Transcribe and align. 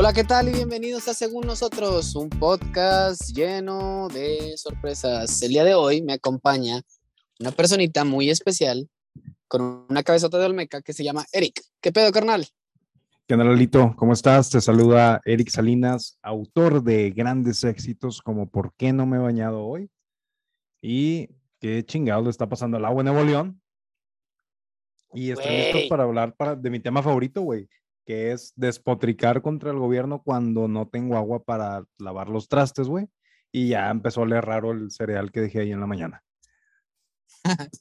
Hola, 0.00 0.12
¿qué 0.12 0.22
tal? 0.22 0.48
Y 0.48 0.52
bienvenidos 0.52 1.08
a 1.08 1.12
Según 1.12 1.44
Nosotros, 1.44 2.14
un 2.14 2.30
podcast 2.30 3.36
lleno 3.36 4.06
de 4.06 4.56
sorpresas. 4.56 5.42
El 5.42 5.48
día 5.48 5.64
de 5.64 5.74
hoy 5.74 6.02
me 6.02 6.12
acompaña 6.12 6.82
una 7.40 7.50
personita 7.50 8.04
muy 8.04 8.30
especial 8.30 8.88
con 9.48 9.86
una 9.90 10.04
cabezota 10.04 10.38
de 10.38 10.46
Olmeca 10.46 10.82
que 10.82 10.92
se 10.92 11.02
llama 11.02 11.24
Eric. 11.32 11.60
¿Qué 11.80 11.90
pedo, 11.90 12.12
carnal? 12.12 12.46
¿Qué 13.26 13.34
onda? 13.34 13.96
¿Cómo 13.96 14.12
estás? 14.12 14.50
Te 14.50 14.60
saluda 14.60 15.20
Eric 15.24 15.48
Salinas, 15.48 16.16
autor 16.22 16.80
de 16.84 17.10
grandes 17.10 17.64
éxitos 17.64 18.22
como 18.22 18.48
¿Por 18.48 18.74
qué 18.74 18.92
no 18.92 19.04
me 19.04 19.16
he 19.16 19.20
bañado 19.20 19.66
hoy? 19.66 19.90
Y 20.80 21.28
qué 21.58 21.84
chingado 21.84 22.22
le 22.22 22.30
está 22.30 22.48
pasando 22.48 22.76
al 22.76 22.84
agua 22.84 23.00
en 23.00 23.06
Nuevo 23.06 23.24
León. 23.24 23.60
Y 25.12 25.32
estoy 25.32 25.56
listo 25.56 25.78
para 25.88 26.04
hablar 26.04 26.36
para, 26.36 26.54
de 26.54 26.70
mi 26.70 26.78
tema 26.78 27.02
favorito, 27.02 27.42
güey, 27.42 27.68
que 28.08 28.32
es 28.32 28.54
despotricar 28.56 29.42
contra 29.42 29.70
el 29.70 29.76
gobierno 29.76 30.22
cuando 30.22 30.66
no 30.66 30.88
tengo 30.88 31.18
agua 31.18 31.44
para 31.44 31.84
lavar 31.98 32.30
los 32.30 32.48
trastes, 32.48 32.88
güey. 32.88 33.06
Y 33.52 33.68
ya 33.68 33.90
empezó 33.90 34.20
a 34.20 34.22
oler 34.22 34.46
raro 34.46 34.72
el 34.72 34.90
cereal 34.90 35.30
que 35.30 35.42
dejé 35.42 35.60
ahí 35.60 35.72
en 35.72 35.80
la 35.80 35.86
mañana. 35.86 36.24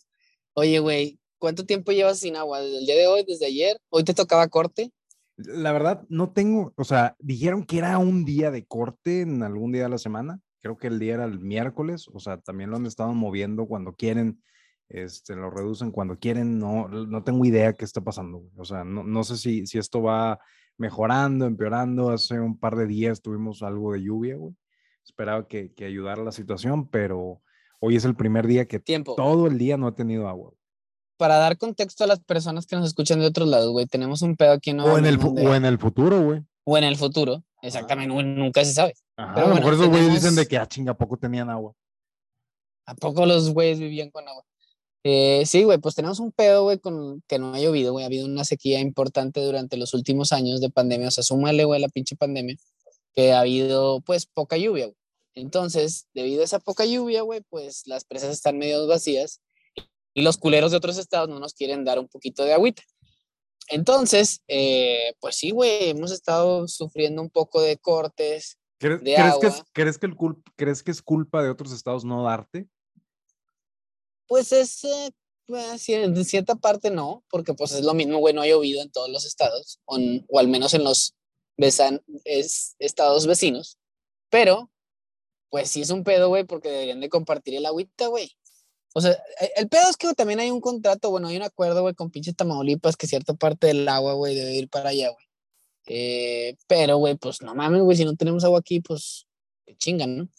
Oye, 0.53 0.79
güey, 0.79 1.17
¿cuánto 1.37 1.65
tiempo 1.65 1.93
llevas 1.93 2.19
sin 2.19 2.35
agua? 2.35 2.59
¿Desde 2.59 2.79
el 2.79 2.85
día 2.85 2.95
de 2.97 3.07
hoy? 3.07 3.23
¿Desde 3.25 3.45
ayer? 3.45 3.77
¿Hoy 3.87 4.03
te 4.03 4.13
tocaba 4.13 4.49
corte? 4.49 4.91
La 5.37 5.71
verdad, 5.71 6.03
no 6.09 6.33
tengo, 6.33 6.73
o 6.75 6.83
sea, 6.83 7.15
dijeron 7.19 7.63
que 7.63 7.77
era 7.77 7.97
un 7.97 8.25
día 8.25 8.51
de 8.51 8.65
corte 8.65 9.21
en 9.21 9.43
algún 9.43 9.71
día 9.71 9.83
de 9.83 9.89
la 9.89 9.97
semana. 9.97 10.41
Creo 10.59 10.77
que 10.77 10.87
el 10.87 10.99
día 10.99 11.13
era 11.13 11.23
el 11.23 11.39
miércoles, 11.39 12.09
o 12.11 12.19
sea, 12.19 12.37
también 12.41 12.69
lo 12.69 12.75
han 12.75 12.85
estado 12.85 13.13
moviendo 13.13 13.65
cuando 13.65 13.93
quieren, 13.93 14.43
este, 14.89 15.35
lo 15.35 15.49
reducen 15.49 15.91
cuando 15.91 16.17
quieren. 16.17 16.59
No, 16.59 16.87
no 16.87 17.23
tengo 17.23 17.43
idea 17.45 17.73
qué 17.73 17.85
está 17.85 18.01
pasando. 18.01 18.39
güey. 18.39 18.51
O 18.57 18.65
sea, 18.65 18.83
no, 18.83 19.03
no 19.03 19.23
sé 19.23 19.37
si, 19.37 19.65
si 19.67 19.77
esto 19.77 20.01
va 20.01 20.39
mejorando, 20.77 21.45
empeorando. 21.45 22.09
Hace 22.09 22.39
un 22.39 22.57
par 22.57 22.75
de 22.75 22.87
días 22.87 23.21
tuvimos 23.21 23.63
algo 23.63 23.93
de 23.93 24.01
lluvia, 24.03 24.35
güey. 24.37 24.53
Esperaba 25.05 25.47
que, 25.47 25.73
que 25.73 25.85
ayudara 25.85 26.23
la 26.23 26.31
situación, 26.31 26.87
pero 26.89 27.41
hoy 27.79 27.95
es 27.95 28.05
el 28.05 28.15
primer 28.15 28.45
día 28.47 28.65
que 28.67 28.79
Tiempo. 28.79 29.15
todo 29.15 29.47
el 29.47 29.57
día 29.57 29.77
no 29.77 29.87
he 29.87 29.91
tenido 29.93 30.27
agua. 30.27 30.51
Para 31.17 31.37
dar 31.37 31.57
contexto 31.57 32.03
a 32.03 32.07
las 32.07 32.19
personas 32.19 32.65
que 32.67 32.75
nos 32.75 32.85
escuchan 32.87 33.19
de 33.19 33.25
otros 33.25 33.47
lados, 33.47 33.71
güey, 33.71 33.87
tenemos 33.87 34.21
un 34.21 34.35
pedo 34.35 34.51
aquí 34.51 34.69
en 34.71 34.77
Nuevo 34.77 34.93
O 34.93 34.97
en, 34.97 35.05
el, 35.05 35.17
donde- 35.17 35.47
o 35.47 35.55
en 35.55 35.65
el 35.65 35.79
futuro, 35.79 36.21
güey. 36.21 36.41
o 36.65 36.77
en 36.77 36.83
el 36.83 36.95
futuro. 36.95 37.43
Exactamente, 37.63 38.13
güey, 38.13 38.25
nunca 38.25 38.63
se 38.63 38.73
sabe. 38.73 38.93
Ajá, 39.15 39.33
Pero 39.33 39.45
a 39.47 39.49
lo 39.49 39.55
bueno, 39.55 39.65
mejor 39.67 39.73
esos 39.73 39.89
güeyes 39.89 40.13
dicen 40.13 40.35
de 40.35 40.45
que, 40.45 40.57
ah, 40.57 40.67
chinga, 40.67 40.91
¿a 40.91 40.97
poco 40.97 41.17
tenían 41.17 41.49
agua? 41.49 41.73
¿A 42.85 42.93
poco 42.93 43.25
los 43.25 43.51
güeyes 43.53 43.79
vivían 43.79 44.11
con 44.11 44.27
agua? 44.27 44.43
Eh, 45.09 45.45
sí, 45.45 45.63
güey, 45.63 45.77
pues 45.77 45.95
tenemos 45.95 46.19
un 46.19 46.33
pedo, 46.33 46.63
güey, 46.63 46.79
con 46.79 47.23
que 47.29 47.39
no 47.39 47.53
ha 47.53 47.59
llovido, 47.61 47.93
güey. 47.93 48.03
Ha 48.03 48.07
habido 48.07 48.25
una 48.25 48.43
sequía 48.43 48.81
importante 48.81 49.39
durante 49.39 49.77
los 49.77 49.93
últimos 49.93 50.33
años 50.33 50.59
de 50.59 50.69
pandemia. 50.69 51.07
O 51.07 51.11
sea, 51.11 51.23
súmale, 51.23 51.63
güey, 51.63 51.79
la 51.79 51.87
pinche 51.87 52.17
pandemia, 52.17 52.57
que 53.15 53.31
ha 53.31 53.39
habido, 53.39 54.01
pues, 54.01 54.25
poca 54.25 54.57
lluvia, 54.57 54.87
güey. 54.87 54.97
Entonces, 55.33 56.07
debido 56.13 56.41
a 56.41 56.43
esa 56.43 56.59
poca 56.59 56.83
lluvia, 56.83 57.21
güey, 57.21 57.39
pues 57.49 57.83
las 57.85 58.03
presas 58.03 58.33
están 58.33 58.57
medio 58.57 58.85
vacías 58.85 59.39
y 60.13 60.23
los 60.23 60.35
culeros 60.35 60.71
de 60.71 60.77
otros 60.77 60.97
estados 60.97 61.29
no 61.29 61.39
nos 61.39 61.53
quieren 61.53 61.85
dar 61.85 61.99
un 61.99 62.09
poquito 62.09 62.43
de 62.43 62.53
agüita. 62.53 62.83
Entonces, 63.69 64.41
eh, 64.49 65.13
pues 65.21 65.37
sí, 65.37 65.51
güey, 65.51 65.89
hemos 65.89 66.11
estado 66.11 66.67
sufriendo 66.67 67.21
un 67.21 67.29
poco 67.29 67.61
de 67.61 67.77
cortes. 67.77 68.57
¿Crees, 68.77 69.01
de 69.01 69.15
¿crees 69.15 69.37
que 69.39 69.47
es, 69.47 69.53
agua. 69.53 69.67
¿crees, 69.71 69.97
que 69.99 70.05
el 70.07 70.15
¿Crees 70.57 70.83
que 70.83 70.91
es 70.91 71.01
culpa 71.01 71.41
de 71.43 71.49
otros 71.49 71.71
estados 71.71 72.03
no 72.03 72.23
darte? 72.23 72.67
Pues 74.27 74.51
es, 74.51 74.83
eh, 74.83 75.11
en 75.87 76.25
cierta 76.25 76.55
parte 76.55 76.89
no, 76.91 77.23
porque 77.29 77.53
pues 77.53 77.71
es 77.71 77.83
lo 77.83 77.93
mismo, 77.93 78.17
güey, 78.19 78.33
no 78.33 78.41
ha 78.41 78.47
llovido 78.47 78.81
en 78.81 78.91
todos 78.91 79.09
los 79.09 79.25
estados, 79.25 79.79
o, 79.85 79.97
o 80.29 80.39
al 80.39 80.47
menos 80.47 80.73
en 80.73 80.83
los 80.83 81.13
besan- 81.57 82.03
es- 82.25 82.75
estados 82.79 83.25
vecinos, 83.27 83.77
pero 84.29 84.69
pues 85.49 85.69
sí 85.71 85.81
es 85.81 85.89
un 85.91 86.03
pedo, 86.03 86.27
güey, 86.27 86.43
porque 86.43 86.69
deberían 86.69 86.99
de 86.99 87.09
compartir 87.09 87.55
el 87.55 87.65
agüita, 87.65 88.07
güey. 88.07 88.31
O 88.93 88.99
sea, 89.01 89.11
e- 89.39 89.51
el 89.55 89.69
pedo 89.69 89.89
es 89.89 89.95
que 89.97 90.13
también 90.13 90.39
hay 90.41 90.51
un 90.51 90.59
contrato, 90.61 91.09
bueno, 91.11 91.29
hay 91.29 91.37
un 91.37 91.43
acuerdo, 91.43 91.81
güey, 91.81 91.93
con 91.95 92.11
pinche 92.11 92.33
Tamaulipas 92.33 92.97
que 92.97 93.07
cierta 93.07 93.33
parte 93.33 93.67
del 93.67 93.87
agua, 93.87 94.13
güey, 94.13 94.35
debe 94.35 94.53
ir 94.55 94.67
para 94.69 94.89
allá, 94.89 95.09
güey. 95.11 95.25
Eh, 95.89 96.57
pero, 96.67 96.97
güey, 96.97 97.15
pues 97.15 97.41
no 97.41 97.55
mames, 97.55 97.81
güey, 97.81 97.95
si 97.95 98.03
no 98.05 98.15
tenemos 98.17 98.43
agua 98.43 98.59
aquí, 98.59 98.81
pues 98.81 99.25
chingan, 99.77 100.17
¿no? 100.17 100.29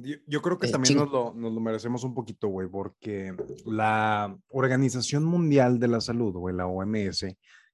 Yo, 0.00 0.16
yo 0.26 0.42
creo 0.42 0.58
que 0.58 0.66
Eh, 0.68 0.70
también 0.70 0.96
nos 0.96 1.10
lo, 1.10 1.34
nos 1.34 1.52
lo 1.52 1.60
merecemos 1.60 2.04
un 2.04 2.14
poquito, 2.14 2.48
güey, 2.48 2.68
porque 2.68 3.34
la 3.64 4.36
Organización 4.48 5.24
Mundial 5.24 5.78
de 5.78 5.88
la 5.88 6.00
Salud, 6.00 6.32
güey, 6.34 6.54
la 6.54 6.66
OMS, 6.66 7.26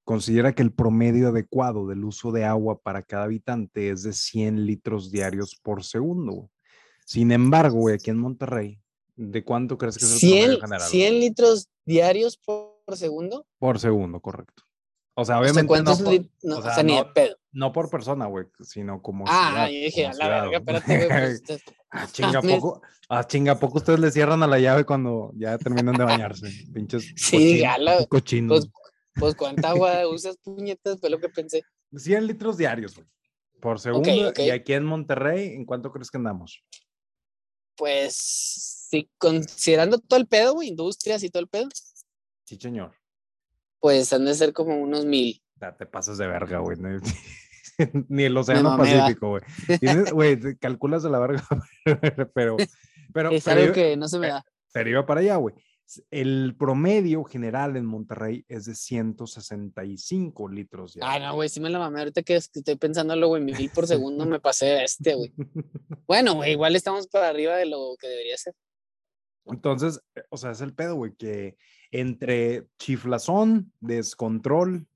considera 0.04 0.54
que 0.54 0.62
el 0.62 0.72
promedio 0.72 1.28
adecuado 1.28 1.86
del 1.86 2.04
uso 2.04 2.30
de 2.32 2.44
agua 2.44 2.78
para 2.80 3.02
cada 3.02 3.24
habitante 3.24 3.90
es 3.90 4.02
de 4.02 4.12
100 4.12 4.64
litros 4.66 5.10
diarios 5.10 5.58
por 5.62 5.82
segundo. 5.84 6.32
güey. 6.32 6.48
Sin 7.06 7.32
embargo, 7.32 7.78
güey, 7.78 7.96
aquí 7.96 8.10
en 8.10 8.18
Monterrey, 8.18 8.78
¿de 9.16 9.44
cuánto 9.44 9.76
crees 9.76 9.98
que 9.98 10.04
es 10.04 10.12
el 10.12 10.18
100, 10.18 10.38
promedio 10.44 10.60
general? 10.62 10.88
100 10.88 11.20
litros 11.20 11.68
diarios 11.84 12.36
por, 12.38 12.96
segundo. 12.96 13.46
Por 13.58 13.78
segundo, 13.78 14.20
correcto. 14.20 14.62
O 15.16 15.24
sea, 15.24 15.38
O 15.38 15.44
sea, 15.44 15.52
obviamente 15.52 15.62
no 15.62 15.68
¿cuántos 15.68 16.02
por, 16.02 16.12
lit- 16.12 16.30
no, 16.42 16.56
o 16.56 16.58
o 16.58 16.62
sea, 16.62 16.82
ni 16.82 16.96
de 16.96 17.04
pedo. 17.14 17.36
No 17.54 17.72
por 17.72 17.88
persona, 17.88 18.26
güey, 18.26 18.46
sino 18.60 19.00
como 19.00 19.24
Ah, 19.26 19.48
ciudad, 19.48 19.66
yo 19.68 19.72
dije, 19.86 20.06
a 20.06 20.12
la 20.14 20.28
verga, 20.28 20.58
espérate, 20.58 20.96
güey. 21.06 21.08
pues, 21.08 21.42
Ah, 21.90 22.06
chinga, 22.12 22.28
¿a 22.38 22.42
mames. 22.42 22.56
poco, 22.60 22.82
ah, 23.08 23.26
chinga, 23.26 23.52
¿a 23.52 23.58
poco 23.58 23.78
ustedes 23.78 24.00
le 24.00 24.10
cierran 24.10 24.42
a 24.42 24.46
la 24.46 24.58
llave 24.58 24.84
cuando 24.84 25.30
ya 25.36 25.56
terminan 25.58 25.94
de 25.96 26.04
bañarse? 26.04 26.50
Pinches 26.74 27.12
Sí, 27.16 27.62
cochinos. 28.08 28.68
Pues, 28.68 28.72
pues 29.14 29.34
cuánta 29.36 29.70
agua 29.70 30.06
usas, 30.08 30.36
puñetas, 30.38 30.98
fue 31.00 31.08
lo 31.10 31.18
que 31.20 31.28
pensé. 31.28 31.62
100 31.96 32.26
litros 32.26 32.56
diarios, 32.58 32.96
güey, 32.96 33.06
por 33.60 33.78
segundo. 33.78 34.10
Y 34.36 34.50
aquí 34.50 34.72
en 34.72 34.84
Monterrey, 34.84 35.54
¿en 35.54 35.64
cuánto 35.64 35.92
crees 35.92 36.10
que 36.10 36.16
andamos? 36.18 36.64
Pues, 37.76 38.16
sí, 38.90 39.08
considerando 39.18 39.98
todo 39.98 40.18
el 40.18 40.26
pedo, 40.26 40.54
güey, 40.54 40.68
industrias 40.68 41.22
y 41.22 41.30
todo 41.30 41.40
el 41.42 41.48
pedo, 41.48 41.68
Sí, 42.44 42.56
señor. 42.60 42.94
pues 43.80 44.12
han 44.12 44.24
de 44.24 44.34
ser 44.34 44.52
como 44.52 44.76
unos 44.76 45.04
mil. 45.06 45.40
Ya 45.60 45.76
te 45.76 45.86
pasas 45.86 46.18
de 46.18 46.26
verga, 46.26 46.58
güey. 46.58 46.76
no- 46.78 47.00
Ni 48.08 48.24
el 48.24 48.36
Océano. 48.36 48.76
Pacífico, 48.76 49.40
güey. 50.12 50.38
Calculas 50.60 51.02
de 51.02 51.10
la 51.10 51.18
verga, 51.18 51.44
pero, 52.34 52.56
pero, 53.12 53.30
Es 53.30 53.46
algo 53.48 53.72
que 53.72 53.96
no 53.96 54.08
se 54.08 54.18
me 54.18 54.28
da. 54.28 54.44
Pero 54.72 54.90
iba 54.90 55.06
para 55.06 55.20
allá, 55.20 55.36
güey. 55.36 55.54
El 56.10 56.56
promedio 56.58 57.24
general 57.24 57.76
en 57.76 57.84
Monterrey 57.84 58.44
es 58.48 58.64
de 58.64 58.74
165 58.74 60.48
litros 60.48 60.94
diarios. 60.94 61.28
no, 61.28 61.34
güey, 61.34 61.48
sí 61.48 61.60
me 61.60 61.68
la 61.68 61.78
mamé. 61.78 62.00
Ahorita 62.00 62.22
que 62.22 62.36
estoy 62.36 62.76
pensándolo, 62.76 63.28
güey, 63.28 63.42
mil 63.42 63.70
por 63.70 63.86
segundo 63.86 64.24
me 64.24 64.40
pasé 64.40 64.66
de 64.66 64.84
este, 64.84 65.14
güey. 65.14 65.32
Bueno, 66.06 66.34
güey, 66.34 66.52
igual 66.52 66.74
estamos 66.74 67.06
para 67.06 67.28
arriba 67.28 67.56
de 67.56 67.66
lo 67.66 67.96
que 68.00 68.08
debería 68.08 68.36
ser. 68.38 68.54
Entonces, 69.46 70.00
eh, 70.14 70.22
o 70.30 70.38
sea, 70.38 70.52
es 70.52 70.62
el 70.62 70.74
pedo, 70.74 70.94
güey, 70.94 71.14
que 71.14 71.56
entre 71.90 72.66
chiflazón, 72.78 73.72
descontrol 73.80 74.86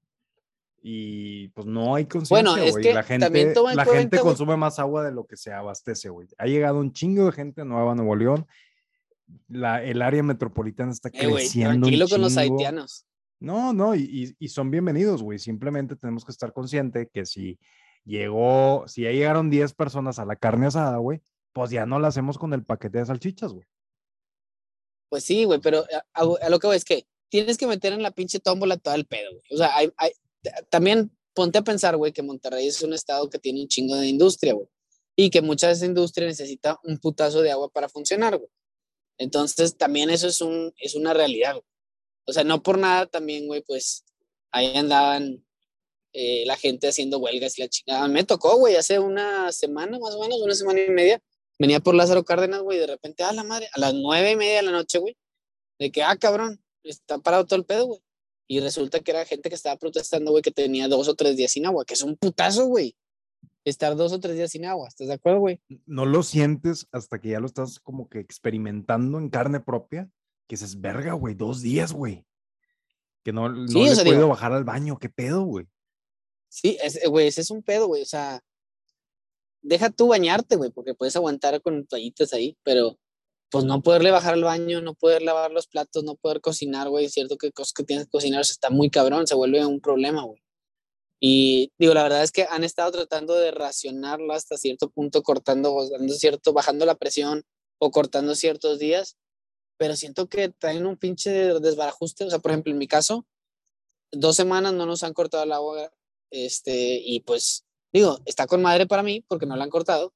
y 0.83 1.49
pues 1.49 1.67
no 1.67 1.95
hay 1.95 2.07
conciencia, 2.07 2.35
Bueno, 2.53 2.57
es 2.57 2.77
que 2.77 2.95
La 2.95 3.03
gente, 3.03 3.55
la 3.75 3.85
gente 3.85 4.19
consume 4.21 4.57
más 4.57 4.79
agua 4.79 5.03
de 5.05 5.13
lo 5.13 5.25
que 5.27 5.37
se 5.37 5.53
abastece, 5.53 6.09
güey. 6.09 6.29
Ha 6.39 6.47
llegado 6.47 6.79
un 6.79 6.93
chingo 6.93 7.27
de 7.27 7.33
gente 7.33 7.65
nueva 7.65 7.93
a 7.93 7.95
Nuevo 7.95 8.15
León. 8.17 8.47
La, 9.49 9.83
el 9.83 10.01
área 10.03 10.23
metropolitana 10.23 10.93
está 10.93 11.09
Eh, 11.09 11.13
creciendo. 11.13 11.75
un 11.75 11.81
tranquilo 11.83 12.09
con 12.09 12.21
los 12.23 12.37
haitianos. 12.37 13.05
No, 13.41 13.73
no, 13.73 13.95
y, 13.95 14.35
y- 14.39 14.49
son 14.49 14.71
bienvenidos, 14.71 15.23
güey. 15.23 15.39
Simplemente 15.39 15.95
tenemos 15.97 16.25
que 16.25 16.33
estar 16.33 16.53
conscientes 16.53 17.09
que 17.13 17.25
si 17.27 17.59
llegó, 18.05 18.85
si 18.89 19.03
ya 19.03 19.11
llegaron 19.13 19.51
10 19.51 19.75
personas 19.75 20.19
a 20.19 20.25
la 20.25 20.37
carne 20.37 20.67
asada, 20.67 20.97
güey, 20.97 21.21
pues 21.53 21.71
ya 21.71 21.87
no 21.87 21.99
la 21.99 22.09
hacemos 22.09 22.39
con 22.39 22.53
el 22.55 22.65
paquete 22.65 22.99
de 22.99 23.07
salchichas, 23.07 23.53
güey. 23.53 23.67
Pues 25.09 25.25
sí, 25.25 25.45
güey, 25.45 25.61
pero 25.61 25.85
a, 26.15 26.21
a- 26.23 26.47
a 26.47 26.49
lo 26.51 26.59
que 26.59 26.67
voy 26.67 26.77
es 26.77 26.85
que 26.85 27.07
tienes 27.29 27.59
que 27.59 27.67
meter 27.67 27.93
en 27.93 28.03
la 28.03 28.11
pinche 28.11 28.41
tómbola 28.41 28.77
todo 28.77 28.95
el 28.95 29.07
pedo, 29.07 29.31
güey. 29.33 29.43
O 29.53 29.57
sea, 29.57 29.75
hay, 29.77 29.91
también 30.71 31.11
ponte 31.35 31.59
a 31.59 31.63
pensar, 31.63 31.97
güey, 31.97 32.13
que 32.13 32.23
Monterrey 32.23 32.67
es 32.67 32.83
un 32.83 32.93
estado 32.93 33.31
que 33.31 33.39
tiene 33.39 33.63
un 33.63 33.69
chingo 33.69 33.97
de 33.97 34.09
industria, 34.09 34.55
güey. 34.55 34.67
Y 35.17 35.31
que 35.31 35.43
mucha 35.43 35.69
de 35.69 35.75
esa 35.75 35.87
industria 35.87 36.27
necesita 36.27 36.79
un 36.85 36.99
putazo 36.99 37.43
de 37.43 37.51
agua 37.51 37.69
para 37.71 37.89
funcionar, 37.89 38.37
güey. 38.37 38.51
Entonces, 39.19 39.77
también 39.77 40.11
eso 40.11 40.29
es, 40.29 40.41
un, 40.41 40.73
es 40.79 40.95
una 40.95 41.13
realidad, 41.13 41.53
güey. 41.53 41.65
O 42.27 42.33
sea, 42.33 42.45
no 42.45 42.63
por 42.63 42.79
nada 42.79 43.07
también, 43.07 43.47
güey, 43.47 43.63
pues 43.63 44.05
ahí 44.53 44.77
andaban 44.77 45.45
eh, 46.13 46.45
la 46.47 46.57
gente 46.57 46.89
haciendo 46.89 47.19
huelgas 47.19 47.59
y 47.59 47.63
la 47.63 47.69
chingada. 47.69 48.09
Me 48.09 48.25
tocó, 48.25 48.57
güey, 48.57 48.77
hace 48.77 48.99
una 48.99 49.53
semana, 49.53 49.99
más 49.99 50.15
o 50.15 50.21
menos, 50.21 50.41
una 50.41 50.55
semana 50.55 50.81
y 50.81 50.91
media. 50.91 51.21
Venía 51.59 51.81
por 51.81 51.95
Lázaro 51.95 52.25
Cárdenas, 52.25 52.63
güey, 52.63 52.79
de 52.79 52.87
repente, 52.87 53.25
a 53.25 53.33
la 53.33 53.45
madre, 53.45 53.69
a 53.73 53.81
las 53.81 53.95
nueve 53.95 54.33
y 54.33 54.37
media 54.37 54.57
de 54.57 54.63
la 54.63 54.71
noche, 54.71 54.99
güey, 54.99 55.17
de 55.79 55.91
que, 55.91 56.03
ah, 56.03 56.17
cabrón, 56.17 56.63
está 56.83 57.19
parado 57.19 57.47
todo 57.47 57.59
el 57.59 57.65
pedo, 57.65 57.87
güey. 57.87 58.01
Y 58.49 58.61
resulta 58.61 59.01
que 59.01 59.11
era 59.11 59.25
gente 59.27 59.49
que 59.51 59.55
estaba 59.55 59.77
protestando, 59.77 60.31
güey, 60.31 60.43
que 60.43 60.51
tenía 60.51 60.89
dos 60.89 61.07
o 61.07 61.15
tres 61.15 61.37
días 61.37 61.53
sin 61.53 61.67
agua, 61.67 61.85
que 61.85 61.95
es 61.95 62.03
un 62.03 62.17
putazo, 62.17 62.67
güey. 62.67 62.97
Estar 63.65 63.95
dos 63.95 64.13
o 64.13 64.21
tres 64.21 64.37
días 64.37 64.51
sin 64.51 64.65
agua, 64.65 64.89
¿estás 64.89 65.09
de 65.09 65.15
acuerdo, 65.15 65.41
güey? 65.41 65.61
No 65.85 66.07
lo 66.07 66.23
sientes 66.23 66.87
hasta 66.91 67.21
que 67.21 67.29
ya 67.29 67.41
lo 67.41 67.47
estás 67.47 67.79
como 67.79 68.09
que 68.09 68.19
experimentando 68.21 69.19
en 69.19 69.29
carne 69.29 69.61
propia, 69.61 70.09
que 70.49 70.57
dices, 70.57 70.81
verga, 70.81 71.13
güey, 71.13 71.35
dos 71.35 71.61
días, 71.61 71.93
güey. 71.93 72.25
Que 73.23 73.33
no, 73.35 73.51
no 73.51 73.69
Sí, 73.69 73.83
le 73.85 73.95
sea, 73.95 74.05
digo- 74.05 74.29
bajar 74.29 74.53
al 74.53 74.65
baño, 74.65 74.99
qué 74.99 75.11
pedo, 75.11 75.43
güey. 75.43 75.67
Sí, 76.49 76.79
es, 76.83 76.99
güey, 77.07 77.27
ese 77.27 77.43
es 77.43 77.51
un 77.51 77.63
pedo, 77.63 77.87
güey. 77.89 78.01
O 78.01 78.07
sea, 78.07 78.41
deja 79.61 79.91
tú 79.91 80.07
bañarte, 80.09 80.57
güey, 80.57 80.71
porque 80.71 80.95
puedes 80.95 81.15
aguantar 81.17 81.61
con 81.61 81.87
toallitas 81.87 82.33
ahí, 82.33 82.57
pero 82.63 82.99
pues 83.51 83.65
no 83.65 83.83
poderle 83.83 84.11
bajar 84.11 84.35
al 84.35 84.45
baño, 84.45 84.81
no 84.83 84.95
poder 84.95 85.23
lavar 85.23 85.51
los 85.51 85.67
platos, 85.67 86.05
no 86.05 86.17
poder 86.17 86.41
cocinar, 86.41 86.89
güey, 86.89 87.09
cierto 87.09 87.37
que 87.37 87.53
cosas 87.53 87.73
que 87.73 87.85
tienes 87.85 88.07
que 88.07 88.11
cocinar, 88.11 88.43
está 88.43 88.71
muy 88.71 88.91
cabrón, 88.91 89.27
se 89.27 89.35
vuelve 89.35 89.65
un 89.65 89.81
problema, 89.81 90.23
güey. 90.23 90.43
Y 91.21 91.73
digo, 91.79 91.95
la 91.95 92.05
verdad 92.05 92.23
es 92.23 92.31
que 92.31 92.47
han 92.49 92.63
estado 92.63 92.93
tratando 92.93 93.35
de 93.35 93.51
racionarlo 93.51 94.33
hasta 94.33 94.57
cierto 94.57 94.91
punto, 94.91 95.23
cortando, 95.23 95.89
dando 95.91 96.15
cierto, 96.15 96.53
bajando 96.53 96.87
la 96.87 96.95
presión 96.95 97.45
o 97.81 97.91
cortando 97.91 98.35
ciertos 98.35 98.79
días, 98.79 99.17
pero 99.79 99.97
siento 99.97 100.29
que 100.29 100.51
traen 100.51 100.87
un 100.87 100.97
pinche 100.97 101.31
desbarajuste. 101.31 102.25
O 102.25 102.31
sea, 102.31 102.39
por 102.39 102.53
ejemplo, 102.53 102.73
en 102.73 102.79
mi 102.79 102.87
caso, 102.87 103.27
dos 104.13 104.37
semanas 104.37 104.75
no 104.75 104.87
nos 104.87 105.03
han 105.03 105.15
cortado 105.15 105.45
el 105.45 105.53
agua, 105.53 105.91
este, 106.31 107.01
y 107.03 107.21
pues 107.21 107.65
digo, 107.93 108.19
está 108.27 108.47
con 108.47 108.63
madre 108.63 108.87
para 108.87 109.03
mí 109.03 109.25
porque 109.29 109.47
no 109.47 109.57
la 109.57 109.65
han 109.65 109.71
cortado, 109.71 110.13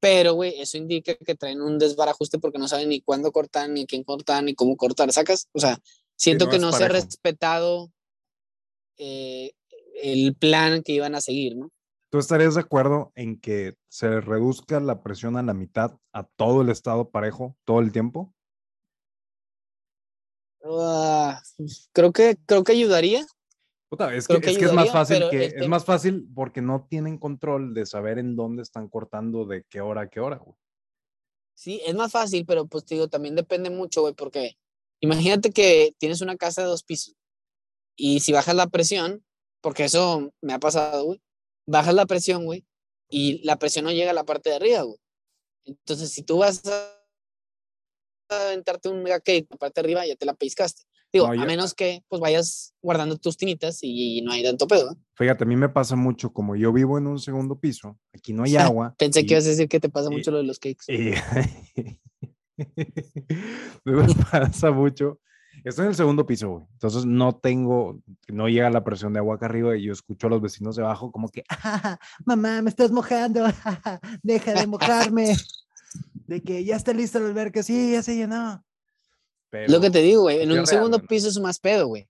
pero, 0.00 0.34
güey, 0.34 0.60
eso 0.60 0.76
indica 0.76 1.14
que 1.16 1.34
traen 1.34 1.60
un 1.60 1.78
desbarajuste 1.78 2.38
porque 2.38 2.58
no 2.58 2.68
saben 2.68 2.88
ni 2.88 3.00
cuándo 3.00 3.32
cortar, 3.32 3.68
ni 3.68 3.86
quién 3.86 4.04
cortar, 4.04 4.44
ni 4.44 4.54
cómo 4.54 4.76
cortar, 4.76 5.12
¿sacas? 5.12 5.48
O 5.52 5.58
sea, 5.58 5.78
siento 6.16 6.48
que 6.48 6.58
no 6.58 6.72
se 6.72 6.84
ha 6.84 6.88
respetado 6.88 7.90
eh, 8.96 9.52
el 10.02 10.34
plan 10.36 10.82
que 10.82 10.92
iban 10.92 11.14
a 11.14 11.20
seguir, 11.20 11.56
¿no? 11.56 11.70
¿Tú 12.10 12.18
estarías 12.18 12.54
de 12.54 12.62
acuerdo 12.62 13.12
en 13.16 13.38
que 13.38 13.74
se 13.88 14.20
reduzca 14.20 14.80
la 14.80 15.02
presión 15.02 15.36
a 15.36 15.42
la 15.42 15.52
mitad 15.52 15.98
a 16.12 16.24
todo 16.24 16.62
el 16.62 16.70
estado 16.70 17.10
parejo 17.10 17.56
todo 17.64 17.80
el 17.80 17.92
tiempo? 17.92 18.34
Ah, 20.64 21.42
creo 21.92 22.12
que 22.12 22.36
creo 22.46 22.64
que 22.64 22.72
ayudaría. 22.72 23.26
Es, 24.12 24.28
que, 24.28 24.36
es, 24.36 24.72
más 24.72 24.90
fácil 24.90 25.30
que 25.30 25.44
es 25.44 25.54
este 25.54 25.68
más 25.68 25.84
fácil 25.84 26.28
porque 26.34 26.60
no 26.60 26.86
tienen 26.88 27.18
control 27.18 27.72
de 27.72 27.86
saber 27.86 28.18
en 28.18 28.36
dónde 28.36 28.62
están 28.62 28.88
cortando 28.88 29.46
de 29.46 29.64
qué 29.68 29.80
hora 29.80 30.02
a 30.02 30.08
qué 30.08 30.20
hora, 30.20 30.36
güey. 30.36 30.56
Sí, 31.54 31.80
es 31.84 31.94
más 31.94 32.12
fácil, 32.12 32.44
pero 32.46 32.66
pues 32.66 32.84
te 32.84 32.94
digo, 32.94 33.08
también 33.08 33.34
depende 33.34 33.70
mucho, 33.70 34.02
güey, 34.02 34.14
porque 34.14 34.56
imagínate 35.00 35.50
que 35.50 35.94
tienes 35.98 36.20
una 36.20 36.36
casa 36.36 36.62
de 36.62 36.68
dos 36.68 36.84
pisos 36.84 37.16
y 37.98 38.20
si 38.20 38.32
bajas 38.32 38.54
la 38.54 38.68
presión, 38.68 39.24
porque 39.60 39.84
eso 39.84 40.32
me 40.40 40.52
ha 40.52 40.60
pasado, 40.60 41.04
güey. 41.04 41.20
Bajas 41.66 41.94
la 41.94 42.06
presión, 42.06 42.44
güey, 42.44 42.64
y 43.10 43.44
la 43.44 43.58
presión 43.58 43.84
no 43.84 43.90
llega 43.90 44.12
a 44.12 44.14
la 44.14 44.24
parte 44.24 44.50
de 44.50 44.56
arriba, 44.56 44.82
güey. 44.82 44.98
Entonces, 45.64 46.12
si 46.12 46.22
tú 46.22 46.38
vas 46.38 46.62
a 46.66 46.96
aventarte 48.28 48.88
un 48.88 49.02
mega 49.02 49.18
cake, 49.20 49.48
la 49.50 49.56
parte 49.56 49.80
de 49.80 49.86
arriba 49.86 50.06
ya 50.06 50.16
te 50.16 50.26
la 50.26 50.34
pescaste. 50.34 50.84
Digo, 51.12 51.26
a 51.26 51.34
menos 51.46 51.74
que 51.74 52.02
pues 52.08 52.20
vayas 52.20 52.74
guardando 52.82 53.16
tus 53.16 53.36
tinitas 53.36 53.78
y, 53.82 54.20
no 54.22 54.32
hay 54.32 54.42
tanto 54.42 54.66
pedo. 54.66 54.96
Fíjate, 55.14 55.44
a 55.44 55.46
mí 55.46 55.56
me 55.56 55.68
pasa 55.68 55.96
mucho, 55.96 56.32
como 56.32 56.54
yo 56.54 56.72
vivo 56.72 56.98
en 56.98 57.06
un 57.06 57.18
segundo 57.18 57.58
piso, 57.58 57.98
aquí 58.14 58.32
no 58.32 58.42
hay 58.44 58.56
agua. 58.56 58.94
Pensé 58.98 59.24
que 59.24 59.34
ibas 59.34 59.46
a 59.46 59.50
decir 59.50 59.68
que 59.68 59.80
te 59.80 59.88
pasa 59.88 60.10
mucho 60.10 60.30
lo 60.30 60.38
de 60.38 60.44
los 60.44 60.58
cakes. 60.58 60.84
me 63.84 64.14
pasa 64.30 64.70
mucho 64.70 65.20
Estoy 65.64 65.84
en 65.84 65.90
el 65.90 65.96
segundo 65.96 66.26
piso, 66.26 66.50
güey. 66.50 66.66
Entonces 66.72 67.04
no 67.04 67.36
tengo, 67.36 68.00
no 68.28 68.48
llega 68.48 68.70
la 68.70 68.84
presión 68.84 69.12
de 69.12 69.18
agua 69.18 69.36
acá 69.36 69.46
arriba 69.46 69.76
y 69.76 69.82
yo 69.82 69.92
escucho 69.92 70.26
a 70.26 70.30
los 70.30 70.40
vecinos 70.40 70.76
de 70.76 70.82
abajo 70.82 71.10
como 71.10 71.28
que, 71.28 71.44
ah, 71.48 71.98
mamá, 72.24 72.62
me 72.62 72.70
estás 72.70 72.90
mojando, 72.90 73.44
deja 74.22 74.54
de 74.54 74.66
mojarme. 74.66 75.36
de 76.26 76.42
que 76.42 76.64
ya 76.64 76.76
está 76.76 76.92
lista 76.92 77.18
la 77.18 77.28
alberca, 77.28 77.62
sí, 77.62 77.92
ya 77.92 78.02
se 78.02 78.16
llenó. 78.16 78.64
Lo 79.50 79.80
que 79.80 79.90
te 79.90 80.02
digo, 80.02 80.22
güey, 80.22 80.42
en 80.42 80.52
un 80.52 80.66
segundo 80.66 81.00
piso 81.00 81.28
es 81.28 81.38
más 81.38 81.58
pedo, 81.58 81.86
güey. 81.86 82.08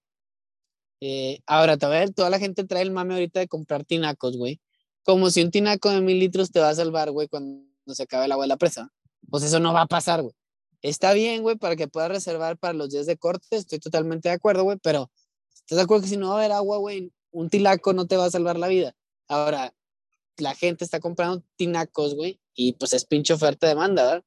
Eh, 1.01 1.41
ahora, 1.47 1.77
te 1.77 1.87
ver, 1.87 2.13
toda 2.13 2.31
la 2.31 2.39
gente 2.39 2.65
trae 2.65 2.83
el 2.83 2.91
mame 2.91 3.15
ahorita 3.15 3.41
de 3.41 3.49
comprar 3.49 3.85
tinacos, 3.85 4.37
güey. 4.37 4.61
Como 5.05 5.31
si 5.31 5.43
un 5.43 5.51
tinaco 5.51 5.91
de 5.91 6.01
mil 6.01 6.19
litros 6.19 6.51
te 6.51 6.61
va 6.61 6.71
a 6.71 6.75
salvar, 6.75 7.11
güey, 7.13 7.29
cuando 7.29 7.65
se 7.87 8.03
acabe 8.03 8.25
el 8.27 8.33
agua 8.33 8.45
de 8.45 8.49
la 8.49 8.57
presa. 8.57 8.93
Pues 9.31 9.45
eso 9.45 9.61
no 9.61 9.73
va 9.73 9.83
a 9.83 9.87
pasar, 9.87 10.23
güey. 10.23 10.35
Está 10.83 11.13
bien, 11.13 11.43
güey, 11.43 11.57
para 11.57 11.77
que 11.77 11.89
puedas 11.89 12.11
reservar 12.11 12.57
para 12.57 12.75
los 12.75 12.91
días 12.91 13.07
de 13.07 13.17
corte, 13.17 13.57
estoy 13.57 13.79
totalmente 13.79 14.29
de 14.29 14.35
acuerdo, 14.35 14.63
güey, 14.63 14.79
pero 14.81 15.11
¿estás 15.55 15.77
de 15.77 15.83
acuerdo 15.83 16.03
que 16.03 16.09
si 16.09 16.17
no 16.17 16.29
va 16.29 16.35
a 16.35 16.39
haber 16.39 16.53
agua, 16.53 16.79
güey, 16.79 17.13
un 17.33 17.51
tilaco 17.51 17.93
no 17.93 18.07
te 18.07 18.17
va 18.17 18.27
a 18.27 18.31
salvar 18.31 18.59
la 18.59 18.69
vida? 18.69 18.95
Ahora, 19.27 19.75
la 20.37 20.55
gente 20.55 20.85
está 20.85 21.01
comprando 21.01 21.43
tinacos, 21.57 22.15
güey, 22.15 22.41
y 22.55 22.75
pues 22.75 22.93
es 22.93 23.05
pinche 23.05 23.35
oferta 23.35 23.67
demanda, 23.67 24.05
¿verdad? 24.05 24.25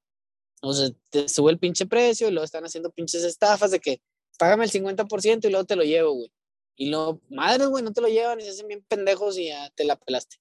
O 0.61 0.73
sea, 0.73 0.89
te 1.09 1.27
sube 1.27 1.51
el 1.51 1.59
pinche 1.59 1.85
precio 1.85 2.27
y 2.27 2.31
luego 2.31 2.45
están 2.45 2.63
haciendo 2.63 2.91
pinches 2.91 3.23
estafas 3.23 3.71
de 3.71 3.79
que 3.79 4.01
págame 4.37 4.65
el 4.65 4.71
50% 4.71 5.45
y 5.45 5.49
luego 5.51 5.65
te 5.65 5.75
lo 5.75 5.83
llevo, 5.83 6.13
güey. 6.13 6.31
Y 6.75 6.89
luego, 6.89 7.21
madre, 7.29 7.65
güey, 7.65 7.83
no 7.83 7.93
te 7.93 8.01
lo 8.01 8.07
llevan 8.07 8.39
y 8.39 8.43
se 8.43 8.49
hacen 8.51 8.67
bien 8.67 8.83
pendejos 8.87 9.37
y 9.37 9.47
ya 9.47 9.69
te 9.71 9.83
la 9.83 9.95
pelaste. 9.95 10.37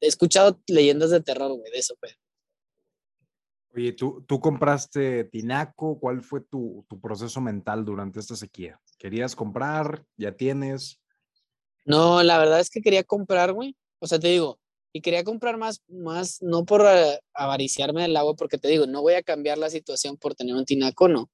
He 0.00 0.06
escuchado 0.06 0.60
leyendas 0.66 1.10
de 1.10 1.20
terror, 1.20 1.52
güey, 1.52 1.72
de 1.72 1.78
eso, 1.78 1.94
pero. 2.00 2.14
Oye, 3.74 3.92
¿tú, 3.92 4.24
tú 4.26 4.40
compraste 4.40 5.24
Tinaco? 5.24 5.98
¿Cuál 5.98 6.22
fue 6.22 6.40
tu, 6.40 6.84
tu, 6.88 7.00
proceso 7.00 7.40
mental 7.40 7.84
durante 7.84 8.20
esta 8.20 8.36
sequía? 8.36 8.80
¿Querías 8.98 9.36
comprar? 9.36 10.04
¿Ya 10.16 10.32
tienes? 10.32 11.00
No, 11.84 12.22
la 12.22 12.38
verdad 12.38 12.60
es 12.60 12.70
que 12.70 12.80
quería 12.80 13.04
comprar, 13.04 13.52
güey. 13.52 13.76
O 14.00 14.06
sea, 14.06 14.18
te 14.18 14.28
digo, 14.28 14.58
y 14.92 15.00
quería 15.00 15.24
comprar 15.24 15.58
más, 15.58 15.82
más 15.88 16.42
no 16.42 16.64
por 16.64 16.84
eh, 16.86 17.20
avariciarme 17.34 18.02
del 18.02 18.16
agua, 18.16 18.34
porque 18.34 18.58
te 18.58 18.68
digo, 18.68 18.86
no 18.86 19.02
voy 19.02 19.14
a 19.14 19.22
cambiar 19.22 19.58
la 19.58 19.70
situación 19.70 20.16
por 20.16 20.34
tener 20.34 20.54
un 20.54 20.64
Tinaco, 20.64 21.08
no. 21.08 21.30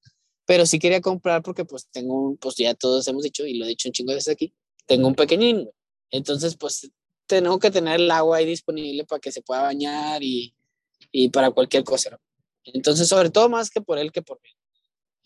Pero 0.47 0.67
sí 0.67 0.79
quería 0.79 1.01
comprar 1.01 1.43
porque 1.43 1.65
pues 1.65 1.89
tengo, 1.91 2.15
un, 2.15 2.37
pues 2.37 2.56
ya 2.56 2.75
todos 2.75 3.06
hemos 3.09 3.23
dicho, 3.23 3.47
y 3.47 3.55
lo 3.55 3.65
he 3.65 3.69
dicho 3.69 3.89
un 3.89 3.93
chingo 3.93 4.11
de 4.11 4.17
veces 4.17 4.33
aquí, 4.33 4.55
tengo 4.87 5.09
un 5.09 5.15
pequeñín, 5.15 5.69
Entonces, 6.11 6.56
pues 6.56 6.91
tengo 7.27 7.59
que 7.59 7.71
tener 7.71 8.01
el 8.01 8.11
agua 8.11 8.39
ahí 8.39 8.47
disponible 8.47 9.05
para 9.05 9.21
que 9.21 9.33
se 9.33 9.41
pueda 9.41 9.62
bañar 9.62 10.23
y, 10.23 10.55
y 11.11 11.31
para 11.31 11.51
cualquier 11.51 11.85
cosa. 11.85 12.19
Entonces, 12.65 13.09
sobre 13.09 13.31
todo 13.31 13.49
más 13.49 13.71
que 13.71 13.81
por 13.81 13.99
él 13.99 14.12
que 14.12 14.23
por 14.23 14.41
mí. 14.43 14.51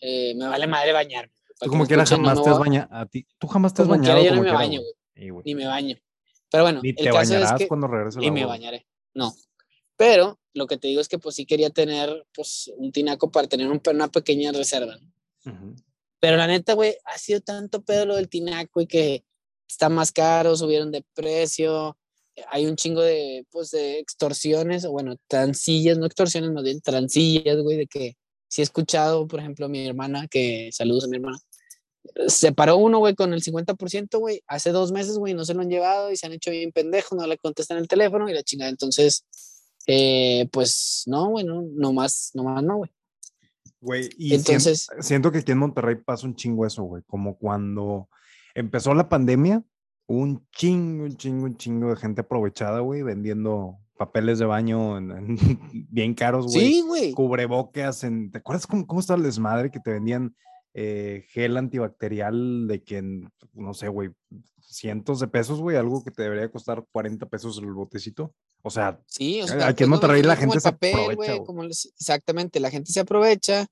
Eh, 0.01 0.33
me 0.35 0.47
vale 0.47 0.67
madre 0.67 0.93
bañarme. 0.93 1.33
Tú 1.59 1.69
como 1.69 1.85
quieras 1.85 2.09
jamás 2.09 2.41
te 2.41 2.49
has 2.49 2.57
bañado. 2.57 2.87
A 2.89 3.05
ti, 3.05 3.27
tú 3.37 3.47
jamás 3.47 3.73
te 3.73 3.81
has 3.81 3.87
bañado. 3.87 4.23
yo 4.23 4.33
no 4.33 4.41
me 4.43 4.51
baño, 4.51 4.79
güey. 4.79 5.43
Ni 5.43 5.55
me 5.55 5.67
baño. 5.67 5.97
Pero 6.51 6.63
bueno, 6.63 6.81
Ni 6.81 6.93
te 6.93 7.11
bañarás 7.11 7.61
cuando 7.67 7.87
regreses 7.87 8.23
Y 8.23 8.31
me 8.31 8.45
bañaré. 8.45 8.87
No. 9.13 9.33
Pero 9.95 10.39
lo 10.53 10.67
que 10.67 10.77
te 10.77 10.87
digo 10.87 11.01
es 11.01 11.07
que 11.07 11.19
pues 11.19 11.35
sí 11.35 11.45
quería 11.45 11.69
tener 11.69 12.25
pues 12.33 12.71
un 12.77 12.91
tinaco 12.91 13.31
para 13.31 13.47
tener 13.47 13.67
un, 13.67 13.81
una 13.91 14.07
pequeña 14.07 14.51
reserva. 14.51 14.97
Pero 16.19 16.37
la 16.37 16.47
neta, 16.47 16.73
güey, 16.73 16.95
ha 17.05 17.17
sido 17.17 17.41
tanto 17.41 17.81
pedo 17.81 18.05
lo 18.05 18.15
del 18.15 18.29
tinaco 18.29 18.81
y 18.81 18.87
que 18.87 19.23
está 19.67 19.89
más 19.89 20.11
caro, 20.11 20.55
subieron 20.55 20.91
de 20.91 21.03
precio, 21.13 21.97
hay 22.49 22.65
un 22.65 22.75
chingo 22.75 23.01
de, 23.01 23.45
pues, 23.51 23.71
de 23.71 23.99
extorsiones, 23.99 24.85
o 24.85 24.91
bueno, 24.91 25.15
transillas, 25.27 25.97
no 25.97 26.05
extorsiones, 26.05 26.51
más 26.51 26.63
bien 26.63 26.81
transillas, 26.81 27.57
güey, 27.57 27.77
de 27.77 27.87
que 27.87 28.15
si 28.47 28.61
he 28.61 28.63
escuchado, 28.63 29.27
por 29.27 29.39
ejemplo, 29.39 29.65
a 29.65 29.69
mi 29.69 29.85
hermana, 29.85 30.27
que 30.27 30.69
saludos 30.71 31.05
a 31.05 31.07
mi 31.07 31.17
hermana, 31.17 31.37
se 32.27 32.51
paró 32.51 32.77
uno, 32.77 32.99
güey, 32.99 33.15
con 33.15 33.33
el 33.33 33.41
50%, 33.41 34.19
güey, 34.19 34.43
hace 34.47 34.71
dos 34.71 34.91
meses, 34.91 35.17
güey, 35.17 35.33
no 35.33 35.45
se 35.45 35.53
lo 35.53 35.61
han 35.61 35.69
llevado 35.69 36.11
y 36.11 36.17
se 36.17 36.25
han 36.25 36.33
hecho 36.33 36.51
bien 36.51 36.71
pendejos, 36.71 37.17
no 37.17 37.27
le 37.27 37.37
contestan 37.37 37.77
el 37.77 37.87
teléfono 37.87 38.29
y 38.29 38.33
la 38.33 38.43
chingada. 38.43 38.69
Entonces, 38.69 39.25
eh, 39.87 40.47
pues, 40.51 41.03
no, 41.07 41.29
güey, 41.29 41.45
no, 41.45 41.61
no 41.61 41.93
más, 41.93 42.31
no 42.33 42.43
más, 42.43 42.63
no, 42.63 42.77
güey. 42.77 42.91
Güey, 43.81 44.09
y 44.17 44.35
Entonces, 44.35 44.83
siento, 44.83 45.03
siento, 45.03 45.31
que 45.31 45.37
aquí 45.39 45.51
en 45.51 45.59
Monterrey 45.59 45.95
pasa 45.95 46.27
un 46.27 46.35
chingo 46.35 46.65
eso, 46.65 46.83
güey, 46.83 47.03
como 47.07 47.37
cuando 47.37 48.09
empezó 48.53 48.93
la 48.93 49.07
pandemia, 49.07 49.63
un 50.07 50.45
chingo, 50.51 51.05
un 51.05 51.15
chingo, 51.15 51.45
un 51.45 51.55
chingo 51.55 51.89
de 51.89 51.95
gente 51.95 52.21
aprovechada, 52.21 52.79
güey, 52.79 53.03
vendiendo 53.03 53.77
papeles 53.97 54.39
de 54.39 54.45
baño 54.45 54.99
bien 55.89 56.13
caros, 56.13 56.47
güey. 56.47 56.65
Sí, 56.65 56.81
güey. 56.81 57.11
Cubrebocas. 57.11 58.03
En, 58.03 58.31
¿Te 58.31 58.39
acuerdas 58.39 58.65
cómo, 58.65 58.87
cómo 58.87 59.01
estaba 59.01 59.17
el 59.17 59.23
desmadre 59.23 59.69
que 59.69 59.79
te 59.79 59.91
vendían 59.91 60.35
eh, 60.73 61.25
gel 61.29 61.57
antibacterial 61.57 62.67
de 62.67 62.83
que, 62.83 63.01
no 63.53 63.73
sé, 63.73 63.87
güey, 63.87 64.09
cientos 64.61 65.19
de 65.19 65.27
pesos, 65.27 65.59
güey, 65.59 65.77
algo 65.77 66.03
que 66.03 66.11
te 66.11 66.23
debería 66.23 66.51
costar 66.51 66.85
40 66.91 67.25
pesos 67.27 67.57
el 67.57 67.71
botecito? 67.73 68.33
O 68.61 68.69
sea, 68.69 69.01
sí, 69.07 69.41
o 69.41 69.47
sea 69.47 69.67
aquí 69.67 69.83
en 69.83 69.89
Monterrey 69.89 70.21
la 70.21 70.35
gente 70.35 70.59
se 70.59 70.69
aprovecha. 70.69 71.37
exactamente, 71.97 72.59
la 72.59 72.69
gente 72.69 72.91
se 72.91 72.99
aprovecha 72.99 73.67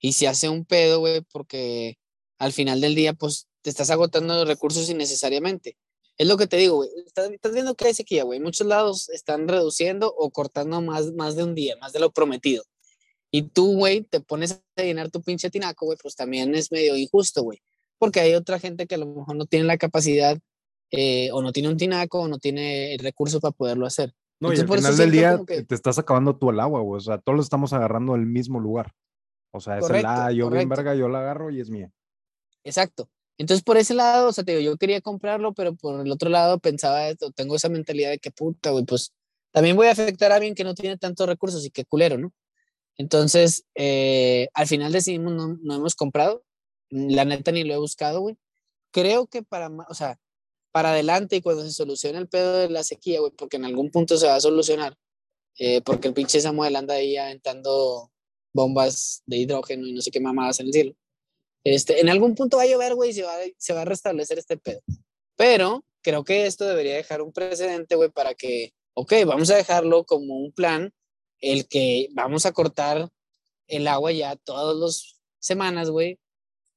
y 0.00 0.12
se 0.12 0.28
hace 0.28 0.48
un 0.48 0.64
pedo, 0.64 1.00
güey, 1.00 1.22
porque 1.32 1.98
al 2.38 2.52
final 2.52 2.80
del 2.80 2.94
día, 2.94 3.14
pues 3.14 3.48
te 3.62 3.70
estás 3.70 3.90
agotando 3.90 4.34
los 4.34 4.48
recursos 4.48 4.88
innecesariamente. 4.88 5.76
Es 6.16 6.26
lo 6.26 6.36
que 6.36 6.46
te 6.46 6.56
digo, 6.56 6.76
güey. 6.76 6.90
Estás, 7.06 7.52
viendo 7.52 7.74
que 7.74 7.86
hay 7.86 7.94
sequía, 7.94 8.24
güey. 8.24 8.40
Muchos 8.40 8.66
lados 8.66 9.08
están 9.10 9.46
reduciendo 9.46 10.12
o 10.16 10.30
cortando 10.30 10.80
más, 10.80 11.12
más 11.12 11.36
de 11.36 11.44
un 11.44 11.54
día, 11.54 11.76
más 11.80 11.92
de 11.92 12.00
lo 12.00 12.10
prometido. 12.10 12.64
Y 13.30 13.42
tú, 13.42 13.76
güey, 13.76 14.02
te 14.02 14.20
pones 14.20 14.62
a 14.76 14.82
llenar 14.82 15.10
tu 15.10 15.22
pinche 15.22 15.50
tinaco, 15.50 15.86
güey, 15.86 15.98
pues 16.00 16.16
también 16.16 16.54
es 16.54 16.72
medio 16.72 16.96
injusto, 16.96 17.42
güey. 17.42 17.60
Porque 17.98 18.20
hay 18.20 18.34
otra 18.34 18.58
gente 18.58 18.86
que 18.86 18.94
a 18.94 18.98
lo 18.98 19.06
mejor 19.06 19.36
no 19.36 19.46
tiene 19.46 19.66
la 19.66 19.76
capacidad 19.76 20.38
eh, 20.90 21.30
o 21.32 21.42
no 21.42 21.52
tiene 21.52 21.68
un 21.68 21.76
tinaco 21.76 22.20
o 22.20 22.28
no 22.28 22.38
tiene 22.38 22.94
el 22.94 23.00
recurso 23.00 23.40
para 23.40 23.52
poderlo 23.52 23.86
hacer. 23.86 24.14
No, 24.40 24.52
y 24.52 24.58
al 24.58 24.68
final 24.68 24.96
del 24.96 25.10
día 25.10 25.40
te 25.46 25.74
estás 25.74 25.98
acabando 25.98 26.36
tú 26.36 26.50
el 26.50 26.60
agua, 26.60 26.80
güey. 26.80 26.98
O 26.98 27.00
sea, 27.00 27.18
todos 27.18 27.36
lo 27.36 27.42
estamos 27.42 27.72
agarrando 27.72 28.12
del 28.12 28.26
mismo 28.26 28.60
lugar. 28.60 28.92
O 29.50 29.60
sea, 29.60 29.78
es 29.78 29.90
el, 29.90 30.06
ah, 30.06 30.30
yo 30.30 30.48
bien 30.50 30.68
verga, 30.68 30.94
yo 30.94 31.08
la 31.08 31.20
agarro 31.20 31.50
y 31.50 31.60
es 31.60 31.70
mía. 31.70 31.90
Exacto. 32.64 33.10
Entonces, 33.38 33.62
por 33.62 33.76
ese 33.76 33.94
lado, 33.94 34.28
o 34.28 34.32
sea, 34.32 34.44
te 34.44 34.56
digo, 34.56 34.72
yo 34.72 34.76
quería 34.76 35.00
comprarlo, 35.00 35.54
pero 35.54 35.74
por 35.74 36.04
el 36.04 36.10
otro 36.10 36.28
lado 36.28 36.58
pensaba, 36.58 37.08
esto, 37.08 37.30
tengo 37.30 37.56
esa 37.56 37.68
mentalidad 37.68 38.10
de 38.10 38.18
que 38.18 38.30
puta, 38.30 38.70
güey, 38.70 38.84
pues 38.84 39.12
también 39.52 39.76
voy 39.76 39.86
a 39.86 39.92
afectar 39.92 40.32
a 40.32 40.36
alguien 40.36 40.54
que 40.54 40.64
no 40.64 40.74
tiene 40.74 40.98
tantos 40.98 41.26
recursos 41.26 41.64
y 41.64 41.70
qué 41.70 41.84
culero, 41.84 42.18
¿no? 42.18 42.32
Entonces, 42.98 43.64
eh, 43.76 44.48
al 44.54 44.66
final 44.66 44.92
decidimos, 44.92 45.32
no, 45.32 45.56
no 45.62 45.74
hemos 45.74 45.94
comprado, 45.94 46.44
la 46.90 47.24
neta 47.24 47.52
ni 47.52 47.64
lo 47.64 47.74
he 47.74 47.78
buscado, 47.78 48.20
güey. 48.20 48.36
Creo 48.90 49.26
que 49.26 49.42
para, 49.42 49.70
o 49.88 49.94
sea, 49.94 50.18
para 50.72 50.90
adelante 50.90 51.36
y 51.36 51.40
cuando 51.40 51.62
se 51.62 51.72
solucione 51.72 52.18
el 52.18 52.28
pedo 52.28 52.58
de 52.58 52.68
la 52.68 52.82
sequía, 52.82 53.20
güey, 53.20 53.32
porque 53.32 53.56
en 53.56 53.64
algún 53.64 53.90
punto 53.90 54.16
se 54.16 54.26
va 54.26 54.34
a 54.34 54.40
solucionar, 54.40 54.96
eh, 55.58 55.80
porque 55.82 56.08
el 56.08 56.14
pinche 56.14 56.40
Samuel 56.40 56.76
anda 56.76 56.94
ahí 56.94 57.16
aventando 57.16 58.10
bombas 58.52 59.22
de 59.26 59.36
hidrógeno 59.38 59.86
y 59.86 59.92
no 59.92 60.00
sé 60.00 60.10
qué 60.10 60.20
mamadas 60.20 60.60
en 60.60 60.66
el 60.66 60.72
cielo. 60.72 60.94
Este, 61.64 62.00
en 62.00 62.08
algún 62.08 62.34
punto 62.34 62.56
va 62.56 62.64
a 62.64 62.66
llover, 62.66 62.94
güey, 62.94 63.10
y 63.10 63.14
se 63.14 63.22
va, 63.22 63.34
se 63.56 63.72
va 63.74 63.82
a 63.82 63.84
restablecer 63.84 64.38
este 64.38 64.56
pedo. 64.56 64.80
Pero 65.36 65.84
creo 66.02 66.24
que 66.24 66.46
esto 66.46 66.64
debería 66.64 66.94
dejar 66.94 67.22
un 67.22 67.32
precedente, 67.32 67.94
güey, 67.94 68.10
para 68.10 68.34
que, 68.34 68.72
ok, 68.94 69.12
vamos 69.26 69.50
a 69.50 69.56
dejarlo 69.56 70.04
como 70.04 70.38
un 70.38 70.52
plan, 70.52 70.92
el 71.40 71.68
que 71.68 72.08
vamos 72.12 72.46
a 72.46 72.52
cortar 72.52 73.08
el 73.66 73.86
agua 73.86 74.12
ya 74.12 74.36
todas 74.36 74.76
las 74.76 75.20
semanas, 75.38 75.90
güey, 75.90 76.18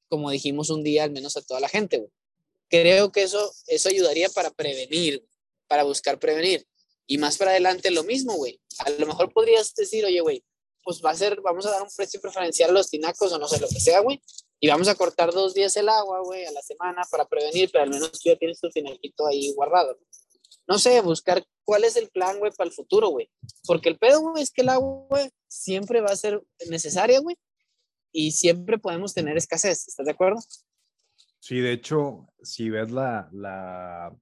como 0.10 0.30
dijimos 0.30 0.70
un 0.70 0.84
día 0.84 1.04
al 1.04 1.12
menos 1.12 1.38
a 1.38 1.42
toda 1.42 1.60
la 1.60 1.70
gente, 1.70 1.98
güey. 1.98 2.12
Creo 2.70 3.12
que 3.12 3.24
eso, 3.24 3.52
eso 3.68 3.90
ayudaría 3.90 4.30
para 4.30 4.52
prevenir, 4.52 5.26
para 5.68 5.84
buscar 5.84 6.20
prevenir. 6.20 6.66
Y 7.06 7.18
más 7.18 7.38
para 7.38 7.52
adelante 7.52 7.92
lo 7.92 8.04
mismo, 8.04 8.36
güey. 8.36 8.62
A 8.80 8.90
lo 8.92 9.08
mejor 9.08 9.34
podrías 9.34 9.74
decir, 9.76 10.06
oye, 10.06 10.22
güey, 10.22 10.44
pues 10.84 11.02
va 11.04 11.12
a 11.12 11.16
ser, 11.16 11.42
vamos 11.42 11.66
a 11.66 11.72
dar 11.72 11.82
un 11.82 11.90
precio 11.96 12.22
preferencial 12.22 12.70
a 12.70 12.74
los 12.74 12.90
tinacos 12.90 13.32
o 13.32 13.38
no 13.38 13.48
sé 13.48 13.60
lo 13.60 13.68
que 13.68 13.80
sea, 13.80 14.00
güey. 14.00 14.22
Y 14.60 14.70
vamos 14.70 14.88
a 14.88 14.96
cortar 14.96 15.32
dos 15.32 15.54
días 15.54 15.76
el 15.78 15.90
agua, 15.90 16.22
güey, 16.22 16.46
a 16.46 16.52
la 16.52 16.62
semana 16.62 17.02
para 17.10 17.26
prevenir, 17.26 17.70
pero 17.72 17.84
al 17.84 17.90
menos 17.90 18.12
tú 18.12 18.20
ya 18.26 18.36
tienes 18.38 18.60
tu 18.60 18.70
tinaquito 18.70 19.28
ahí 19.28 19.54
guardado. 19.54 19.98
No 20.72 20.78
sé, 20.78 21.02
buscar 21.02 21.44
cuál 21.66 21.84
es 21.84 21.98
el 21.98 22.08
plan, 22.08 22.40
güey, 22.40 22.50
para 22.58 22.70
el 22.70 22.74
futuro, 22.74 23.10
güey. 23.10 23.30
Porque 23.68 23.90
el 23.90 23.98
pedo, 23.98 24.22
güey, 24.22 24.42
es 24.42 24.54
que 24.54 24.62
el 24.62 24.70
agua 24.70 25.20
siempre 25.50 26.00
va 26.00 26.12
a 26.12 26.16
ser 26.16 26.42
necesaria, 26.70 27.20
güey. 27.20 27.36
Y 28.14 28.32
siempre 28.32 28.78
podemos 28.78 29.14
tener 29.14 29.36
escasez, 29.36 29.86
¿estás 29.90 30.06
de 30.06 30.14
acuerdo? 30.14 30.40
Sí, 31.42 31.60
de 31.60 31.74
hecho, 31.74 32.30
si 32.42 32.70
ves 32.70 32.90
la, 32.90 33.28
la, 33.34 34.16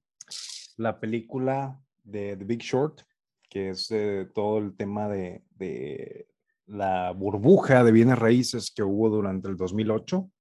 la 0.77 0.99
película 0.99 1.79
de 2.03 2.35
The 2.35 2.45
Big 2.45 2.63
Short, 2.63 3.01
que 3.47 3.69
es 3.69 3.93
todo 4.33 4.57
el 4.57 4.75
tema 4.75 5.07
de, 5.07 5.43
de, 5.51 6.29
la 6.65 7.11
burbuja 7.11 7.83
de 7.83 7.91
bienes 7.91 8.17
raíces 8.17 8.71
que 8.75 8.81
hubo 8.81 9.07
durante 9.09 9.47
el 9.49 9.55
2008. 9.55 10.31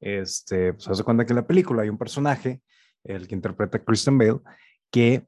Este, 0.00 0.72
pues 0.72 0.88
hace 0.88 1.04
cuenta 1.04 1.26
que 1.26 1.34
en 1.34 1.40
la 1.40 1.46
película 1.46 1.82
hay 1.82 1.90
un 1.90 1.98
personaje, 1.98 2.62
el 3.02 3.28
que 3.28 3.34
interpreta 3.34 3.76
a 3.76 3.84
Christian 3.84 4.16
Bale, 4.16 4.40
que 4.90 5.26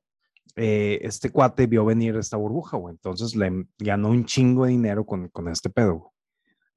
eh, 0.54 1.00
este 1.02 1.30
cuate 1.30 1.66
vio 1.66 1.84
venir 1.84 2.16
esta 2.16 2.36
burbuja, 2.36 2.76
güey. 2.76 2.92
Entonces 2.92 3.34
le 3.34 3.66
ganó 3.78 4.10
un 4.10 4.24
chingo 4.24 4.64
de 4.64 4.70
dinero 4.70 5.04
con, 5.04 5.28
con 5.28 5.48
este 5.48 5.70
pedo. 5.70 6.12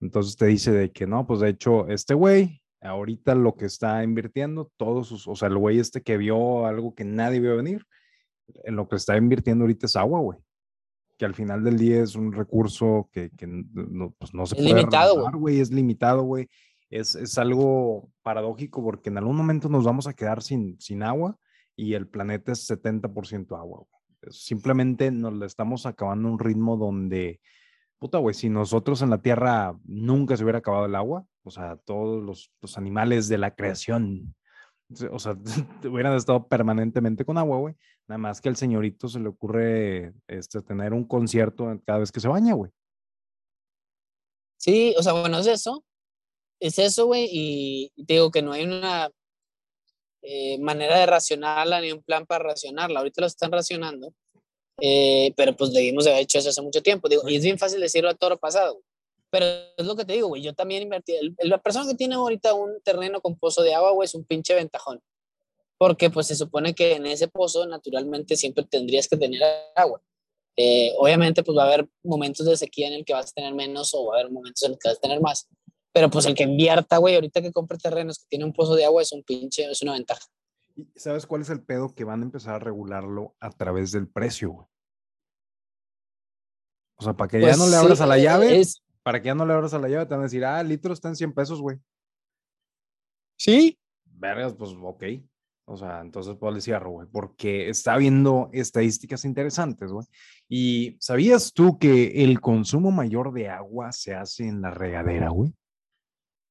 Entonces 0.02 0.36
te 0.36 0.48
dice 0.48 0.72
de 0.72 0.92
que 0.92 1.06
no, 1.06 1.28
pues 1.28 1.42
de 1.42 1.50
hecho, 1.50 1.88
este 1.88 2.14
güey, 2.14 2.62
ahorita 2.82 3.36
lo 3.36 3.56
que 3.56 3.66
está 3.66 4.04
invirtiendo, 4.04 4.72
todos 4.78 5.08
sus, 5.08 5.28
o 5.28 5.36
sea, 5.36 5.50
el 5.50 5.58
güey 5.58 5.80
este 5.80 6.02
que 6.02 6.18
vio 6.18 6.66
algo 6.66 6.96
que 6.96 7.04
nadie 7.04 7.40
vio 7.40 7.58
venir, 7.58 7.86
en 8.64 8.76
lo 8.76 8.88
que 8.88 8.96
está 8.96 9.18
invirtiendo 9.18 9.64
ahorita 9.64 9.86
es 9.86 9.96
agua, 9.96 10.20
güey 10.20 10.40
que 11.20 11.26
al 11.26 11.36
final 11.36 11.66
del 11.66 11.78
día 11.78 12.02
es 12.02 12.16
un 12.16 12.32
recurso 12.32 13.10
que, 13.12 13.30
que 13.32 13.46
no, 13.46 14.16
pues 14.18 14.34
no 14.34 14.46
se 14.46 14.56
es 14.56 14.62
puede 14.62 14.74
limitado, 14.74 15.30
güey. 15.38 15.60
Es 15.60 15.70
limitado, 15.70 16.24
güey. 16.24 16.48
Es, 16.90 17.14
es, 17.14 17.38
algo 17.38 18.10
paradójico 18.24 18.82
porque 18.82 19.10
en 19.10 19.18
algún 19.18 19.36
momento 19.36 19.68
nos 19.68 19.84
vamos 19.84 20.08
a 20.08 20.14
quedar 20.14 20.42
sin, 20.42 20.80
sin 20.80 21.04
agua 21.04 21.38
y 21.80 21.94
el 21.94 22.08
planeta 22.08 22.52
es 22.52 22.70
70% 22.70 23.58
agua, 23.58 23.86
güey. 23.90 24.34
Simplemente 24.34 25.12
nos 25.12 25.34
le 25.34 25.46
estamos 25.46 25.86
acabando 25.86 26.30
un 26.30 26.40
ritmo 26.40 26.76
donde, 26.76 27.40
puta, 28.00 28.18
güey, 28.18 28.36
si 28.36 28.50
nosotros 28.50 29.02
en 29.02 29.10
la 29.10 29.22
Tierra 29.22 29.78
nunca 29.86 30.36
se 30.36 30.44
hubiera 30.44 30.60
acabado 30.60 30.88
el 30.88 30.96
agua, 30.96 31.26
o 31.44 31.52
sea, 31.52 31.78
todos 31.78 32.22
los, 32.22 32.52
los 32.62 32.78
animales 32.78 33.30
de 33.30 33.38
la 33.38 33.56
creación 33.56 34.36
o 35.12 35.20
sea, 35.20 35.38
hubieran 35.84 36.16
estado 36.16 36.48
permanentemente 36.48 37.26
con 37.26 37.38
agua, 37.38 37.58
güey. 37.58 37.76
Nada 38.08 38.18
más 38.18 38.42
que 38.42 38.50
al 38.50 38.56
señorito 38.56 39.08
se 39.08 39.20
le 39.20 39.30
ocurre 39.30 40.14
este, 40.28 40.62
tener 40.62 40.94
un 40.94 41.06
concierto 41.06 41.80
cada 41.86 42.00
vez 42.00 42.12
que 42.12 42.20
se 42.20 42.28
baña, 42.28 42.54
güey. 42.54 42.72
Sí, 44.58 44.94
o 44.98 45.04
sea, 45.04 45.14
bueno, 45.14 45.40
es 45.40 45.48
eso. 45.48 45.86
Es 46.60 46.80
eso, 46.80 47.06
güey. 47.06 47.30
Y 47.32 48.06
te 48.06 48.16
digo 48.16 48.32
que 48.32 48.42
no 48.42 48.52
hay 48.52 48.66
una 48.66 49.10
eh, 50.22 50.58
manera 50.60 51.00
de 51.00 51.06
racionarla 51.06 51.82
ni 51.82 51.92
un 51.92 52.04
plan 52.04 52.26
para 52.26 52.44
racionarla. 52.46 53.00
Ahorita 53.00 53.22
lo 53.22 53.28
están 53.28 53.52
racionando. 53.52 54.14
Eh, 54.82 55.34
pero 55.36 55.56
pues 55.56 55.74
debimos 55.74 56.08
haber 56.08 56.22
hecho 56.22 56.40
eso 56.40 56.50
hace 56.50 56.62
mucho 56.62 56.82
tiempo. 56.82 57.10
Digo, 57.10 57.28
y 57.28 57.36
es 57.36 57.44
bien 57.44 57.58
fácil 57.60 57.82
decirlo 57.82 58.10
a 58.10 58.16
todo 58.16 58.32
lo 58.32 58.38
pasado. 58.38 58.82
Pero 59.30 59.46
es 59.78 59.86
lo 59.86 59.96
que 59.96 60.06
te 60.06 60.14
digo, 60.14 60.28
güey, 60.28 60.42
yo 60.42 60.54
también 60.54 60.84
invertí. 60.84 61.14
la 61.40 61.62
persona 61.62 61.88
que 61.88 61.96
tiene 61.96 62.16
ahorita 62.16 62.54
un 62.54 62.82
terreno 62.82 63.22
con 63.22 63.38
pozo 63.38 63.62
de 63.62 63.74
agua, 63.76 63.92
güey, 63.92 64.06
es 64.06 64.16
un 64.16 64.26
pinche 64.26 64.56
ventajón. 64.56 65.02
Porque 65.78 66.10
pues 66.10 66.28
se 66.28 66.36
supone 66.36 66.74
que 66.74 66.94
en 66.96 67.06
ese 67.06 67.28
pozo 67.28 67.66
naturalmente 67.68 68.36
siempre 68.36 68.66
tendrías 68.66 69.08
que 69.08 69.18
tener 69.18 69.42
agua. 69.76 70.02
Eh, 70.58 70.94
obviamente 70.98 71.42
pues 71.42 71.58
va 71.58 71.64
a 71.64 71.68
haber 71.68 71.88
momentos 72.04 72.46
de 72.46 72.58
sequía 72.58 72.88
en 72.88 72.94
el 72.94 73.06
que 73.06 73.14
vas 73.14 73.32
a 73.32 73.34
tener 73.34 73.54
menos 73.54 73.94
o 73.94 74.08
va 74.08 74.16
a 74.16 74.20
haber 74.20 74.32
momentos 74.32 74.62
en 74.64 74.74
el 74.74 74.78
que 74.78 74.90
vas 74.90 74.98
a 74.98 75.02
tener 75.02 75.22
más. 75.22 75.48
Pero 75.92 76.10
pues 76.10 76.26
el 76.26 76.36
que 76.36 76.44
invierta, 76.44 76.98
güey, 76.98 77.16
ahorita 77.16 77.42
que 77.42 77.52
compre 77.52 77.78
terrenos 77.78 78.20
que 78.20 78.26
tiene 78.30 78.46
un 78.46 78.54
pozo 78.54 78.76
de 78.76 78.86
agua 78.86 79.02
es 79.02 79.12
un 79.12 79.24
pinche, 79.24 79.70
es 79.70 79.82
una 79.82 79.94
ventaja. 79.94 80.26
¿Y 80.76 80.88
sabes 80.96 81.26
cuál 81.26 81.42
es 81.42 81.50
el 81.50 81.64
pedo? 81.64 81.94
Que 81.94 82.04
van 82.04 82.22
a 82.22 82.26
empezar 82.26 82.56
a 82.56 82.60
regularlo 82.60 83.36
a 83.40 83.50
través 83.50 83.92
del 83.92 84.08
precio, 84.08 84.52
güey. 84.52 84.68
O 86.98 87.04
sea, 87.04 87.14
para 87.14 87.30
que 87.30 87.42
ya 87.42 87.56
no 87.56 87.66
le 87.66 87.72
pues 87.72 87.74
abras 87.76 88.02
a 88.02 88.06
la 88.06 88.18
llave, 88.18 88.60
es, 88.60 88.84
para 89.04 89.22
que 89.22 89.28
ya 89.28 89.36
no 89.36 89.46
le 89.46 89.54
abras 89.54 89.74
a 89.74 89.80
la 89.80 89.88
llave, 89.88 90.06
te 90.06 90.14
van 90.14 90.22
a 90.22 90.24
decir, 90.24 90.44
ah, 90.44 90.60
el 90.60 90.68
litro 90.68 90.94
está 90.94 91.08
en 91.08 91.16
100 91.16 91.34
pesos, 91.34 91.62
güey. 91.62 91.78
Sí. 93.38 93.80
Vergas, 94.06 94.54
pues 94.54 94.72
ok. 94.80 95.04
O 95.72 95.78
sea, 95.78 96.02
entonces 96.02 96.36
pues 96.40 96.54
le 96.54 96.62
cierro, 96.62 96.90
güey, 96.92 97.08
porque 97.12 97.70
está 97.70 97.96
viendo 97.96 98.50
estadísticas 98.52 99.24
interesantes, 99.24 99.92
güey. 99.92 100.06
Y 100.50 100.98
¿sabías 101.00 101.54
tú 101.54 101.78
que 101.78 102.24
el 102.24 102.42
consumo 102.42 102.92
mayor 102.92 103.32
de 103.34 103.50
agua 103.50 103.92
se 103.92 104.16
hace 104.16 104.48
en 104.48 104.62
la 104.62 104.72
regadera, 104.72 105.30
güey? 105.30 105.54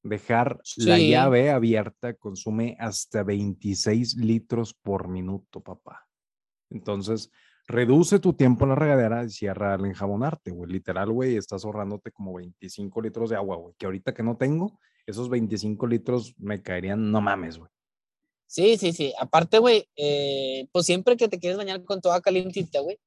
Dejar 0.01 0.61
la 0.77 0.97
llave 0.97 1.49
abierta 1.49 2.13
consume 2.13 2.77
hasta 2.79 3.23
26 3.23 4.15
litros 4.15 4.73
por 4.73 5.09
minuto, 5.09 5.61
papá. 5.61 6.07
Entonces, 6.69 7.29
reduce 7.67 8.19
tu 8.19 8.33
tiempo 8.33 8.63
en 8.63 8.69
la 8.69 8.75
regadera 8.75 9.23
y 9.23 9.29
cierra 9.29 9.73
al 9.73 9.85
enjabonarte, 9.85 10.51
güey. 10.51 10.71
Literal, 10.71 11.11
güey, 11.11 11.35
estás 11.35 11.65
ahorrándote 11.65 12.11
como 12.11 12.33
25 12.33 13.01
litros 13.01 13.29
de 13.29 13.35
agua, 13.35 13.57
güey. 13.57 13.75
Que 13.77 13.85
ahorita 13.85 14.13
que 14.13 14.23
no 14.23 14.37
tengo, 14.37 14.79
esos 15.05 15.29
25 15.29 15.85
litros 15.87 16.33
me 16.37 16.61
caerían, 16.61 17.11
no 17.11 17.19
mames, 17.19 17.57
güey. 17.57 17.69
Sí, 18.47 18.77
sí, 18.77 18.93
sí. 18.93 19.13
Aparte, 19.19 19.59
güey, 19.59 19.87
eh, 19.95 20.67
pues 20.71 20.85
siempre 20.85 21.17
que 21.17 21.27
te 21.27 21.39
quieres 21.39 21.57
bañar 21.57 21.83
con 21.83 22.01
toda 22.01 22.21
calientita, 22.21 22.79
güey, 22.79 22.97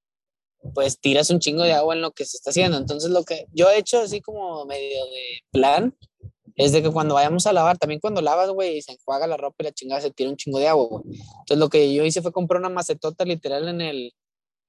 pues 0.75 1.01
tiras 1.01 1.31
un 1.31 1.41
chingo 1.41 1.65
de 1.65 1.73
agua 1.73 1.95
en 1.95 2.03
lo 2.03 2.13
que 2.13 2.25
se 2.25 2.37
está 2.37 2.51
haciendo. 2.51 2.79
Entonces, 2.79 3.11
lo 3.11 3.25
que 3.25 3.47
yo 3.53 3.69
he 3.69 3.79
hecho 3.79 4.01
así 4.01 4.21
como 4.21 4.65
medio 4.67 5.05
de 5.07 5.41
plan 5.51 5.97
es 6.57 6.73
de 6.73 6.83
que 6.83 6.91
cuando 6.91 7.15
vayamos 7.15 7.47
a 7.47 7.53
lavar, 7.53 7.79
también 7.79 8.01
cuando 8.01 8.21
lavas, 8.21 8.51
güey, 8.51 8.83
se 8.83 8.93
enjuaga 8.93 9.27
la 9.27 9.37
ropa 9.37 9.57
y 9.61 9.65
la 9.65 9.73
chingada, 9.73 10.01
se 10.01 10.11
tira 10.11 10.31
un 10.31 10.37
chingo 10.37 10.59
de 10.59 10.69
agua, 10.69 10.87
güey. 10.87 11.03
Entonces, 11.07 11.59
lo 11.59 11.69
que 11.69 11.93
yo 11.95 12.05
hice 12.05 12.23
fue 12.23 12.33
comprar 12.33 12.61
una 12.61 12.69
macetota 12.69 13.25
literal 13.25 13.69
en 13.69 13.81
el, 13.81 14.15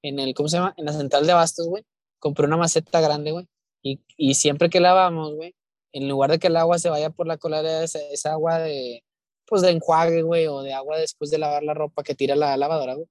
en 0.04 0.20
el, 0.20 0.34
¿cómo 0.34 0.50
se 0.50 0.58
llama? 0.58 0.74
En 0.78 0.86
la 0.86 0.94
central 0.94 1.26
de 1.26 1.32
abastos, 1.34 1.68
güey. 1.68 1.84
Compré 2.20 2.46
una 2.46 2.58
maceta 2.58 3.02
grande, 3.02 3.32
güey. 3.32 3.48
Y, 3.82 4.00
y, 4.18 4.36
siempre 4.36 4.70
que 4.70 4.80
lavamos, 4.80 5.36
güey, 5.36 5.56
en 5.92 6.08
lugar 6.08 6.32
de 6.32 6.40
que 6.40 6.48
el 6.48 6.56
agua 6.58 6.80
se 6.80 6.90
vaya 6.90 7.10
por 7.10 7.28
la 7.28 7.38
coladera, 7.38 7.84
esa, 7.84 8.00
esa 8.12 8.34
agua 8.34 8.60
de, 8.60 9.04
pues 9.46 9.62
de 9.62 9.72
enjuague, 9.72 10.22
güey, 10.24 10.48
o 10.48 10.62
de 10.62 10.74
agua 10.74 10.98
después 10.98 11.32
de 11.32 11.38
lavar 11.38 11.64
la 11.64 11.74
ropa 11.74 12.04
que 12.04 12.16
tira 12.16 12.36
la 12.36 12.56
lavadora, 12.58 12.96
güey, 12.96 13.08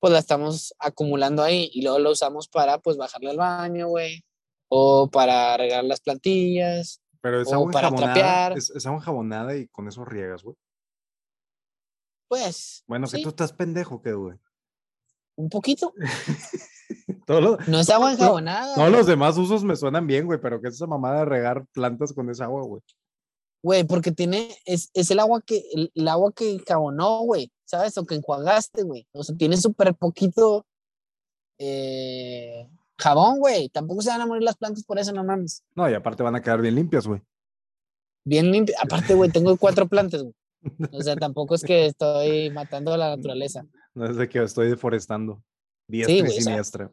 pues 0.00 0.12
la 0.12 0.20
estamos 0.20 0.74
acumulando 0.78 1.42
ahí 1.42 1.70
y 1.72 1.82
luego 1.82 1.98
lo 1.98 2.12
usamos 2.12 2.48
para, 2.48 2.78
pues, 2.78 2.96
bajarle 2.96 3.30
al 3.30 3.36
baño, 3.36 3.88
güey, 3.88 4.22
o 4.68 5.10
para 5.10 5.56
regar 5.58 5.84
las 5.84 6.00
plantillas, 6.00 7.00
Pero 7.26 7.40
es 7.40 7.52
o 7.52 7.68
para 7.68 7.90
trapear. 7.90 8.56
Es, 8.56 8.70
es, 8.70 8.86
agua 8.86 9.00
jabonada 9.00 9.56
y 9.56 9.66
con 9.66 9.88
eso 9.88 10.04
riegas, 10.04 10.44
güey. 10.44 10.54
Pues. 12.28 12.84
Bueno, 12.86 13.08
que 13.08 13.20
tú 13.20 13.30
estás 13.30 13.52
pendejo, 13.52 14.00
¿qué, 14.00 14.12
güey? 14.12 14.38
Un 15.34 15.48
poquito. 15.48 15.92
no 17.66 17.80
es 17.80 17.90
agua 17.90 18.12
enjabonada. 18.12 18.76
Todos 18.76 18.92
los 18.92 19.06
demás 19.08 19.36
usos 19.38 19.64
me 19.64 19.74
suenan 19.74 20.06
bien, 20.06 20.26
güey, 20.26 20.40
pero 20.40 20.60
¿qué 20.60 20.68
es 20.68 20.74
esa 20.74 20.86
mamada 20.86 21.18
de 21.20 21.24
regar 21.24 21.66
plantas 21.72 22.12
con 22.12 22.30
esa 22.30 22.44
agua, 22.44 22.62
güey? 22.62 22.82
Güey, 23.64 23.82
porque 23.82 24.12
tiene, 24.12 24.56
es, 24.64 24.90
es, 24.94 25.10
el 25.10 25.18
agua 25.18 25.42
que, 25.42 25.64
el, 25.72 26.06
agua 26.06 26.32
que 26.32 26.52
enjabonó, 26.52 27.22
güey, 27.22 27.50
¿sabes? 27.64 27.98
O 27.98 28.06
que 28.06 28.14
enjuagaste, 28.14 28.84
güey. 28.84 29.08
O 29.10 29.24
sea, 29.24 29.36
tiene 29.36 29.56
súper 29.56 29.96
poquito 29.96 30.64
eh, 31.58 32.68
jabón, 32.98 33.38
güey. 33.38 33.68
Tampoco 33.68 34.02
se 34.02 34.10
van 34.10 34.20
a 34.20 34.26
morir 34.26 34.42
las 34.42 34.56
plantas 34.56 34.84
por 34.84 34.98
eso, 34.98 35.12
no 35.12 35.24
mames. 35.24 35.62
No, 35.74 35.88
y 35.90 35.94
aparte 35.94 36.22
van 36.22 36.36
a 36.36 36.42
quedar 36.42 36.60
bien 36.60 36.74
limpias, 36.74 37.06
güey. 37.06 37.20
Bien 38.24 38.50
limpias. 38.50 38.78
Aparte, 38.82 39.14
güey, 39.14 39.30
tengo 39.30 39.56
cuatro 39.56 39.86
plantas, 39.86 40.22
güey. 40.22 40.34
O 40.92 41.00
sea, 41.00 41.14
tampoco 41.16 41.54
es 41.54 41.62
que 41.62 41.86
estoy 41.86 42.50
matando 42.50 42.92
a 42.92 42.96
la 42.96 43.14
naturaleza. 43.16 43.64
No 43.94 44.06
es 44.06 44.16
de 44.16 44.28
que 44.28 44.42
estoy 44.42 44.68
deforestando. 44.68 45.42
Diestra 45.88 46.16
y 46.16 46.20
o 46.22 46.26
sea, 46.26 46.40
siniestra. 46.42 46.92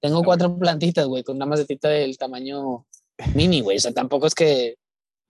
Tengo 0.00 0.22
cuatro 0.24 0.58
plantitas, 0.58 1.06
güey, 1.06 1.22
con 1.22 1.36
una 1.36 1.46
macetita 1.46 1.88
del 1.88 2.18
tamaño 2.18 2.86
mini, 3.34 3.60
güey. 3.60 3.76
O 3.76 3.80
sea, 3.80 3.92
tampoco 3.92 4.26
es 4.26 4.34
que 4.34 4.76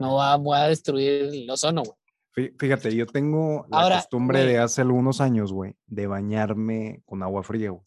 no 0.00 0.14
va, 0.14 0.37
voy 0.37 0.56
a 0.56 0.68
destruir 0.68 1.25
el 1.35 1.50
ozono, 1.50 1.83
güey. 1.83 1.97
Fí- 2.35 2.54
Fíjate, 2.59 2.97
yo 2.97 3.06
tengo 3.06 3.66
la 3.68 3.83
Ahora, 3.83 3.97
costumbre 3.99 4.44
de 4.47 4.59
hace 4.59 4.80
algunos 4.80 5.21
años, 5.21 5.52
güey, 5.52 5.76
de 5.87 6.06
bañarme 6.06 7.02
con 7.04 7.23
agua 7.23 7.42
fría, 7.42 7.71
güey. 7.71 7.83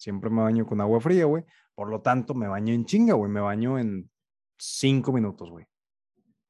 Siempre 0.00 0.30
me 0.30 0.40
baño 0.40 0.64
con 0.64 0.80
agua 0.80 0.98
fría, 0.98 1.26
güey. 1.26 1.44
Por 1.74 1.90
lo 1.90 2.00
tanto, 2.00 2.34
me 2.34 2.48
baño 2.48 2.72
en 2.72 2.86
chinga, 2.86 3.12
güey. 3.12 3.30
Me 3.30 3.40
baño 3.40 3.78
en 3.78 4.10
cinco 4.58 5.12
minutos, 5.12 5.50
güey. 5.50 5.66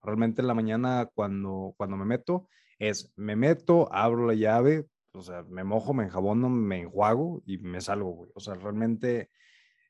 Realmente 0.02 0.40
en 0.40 0.46
la 0.46 0.54
mañana 0.54 1.10
cuando, 1.12 1.74
cuando 1.76 1.96
me 1.96 2.04
meto, 2.04 2.48
es, 2.78 3.12
me 3.16 3.34
meto, 3.34 3.92
abro 3.92 4.24
la 4.24 4.34
llave, 4.34 4.86
o 5.12 5.20
sea, 5.20 5.42
me 5.48 5.64
mojo, 5.64 5.92
me 5.92 6.04
enjabono, 6.04 6.48
me 6.48 6.82
enjuago 6.82 7.42
y 7.44 7.58
me 7.58 7.80
salgo, 7.80 8.12
güey. 8.12 8.30
O 8.34 8.40
sea, 8.40 8.54
realmente 8.54 9.30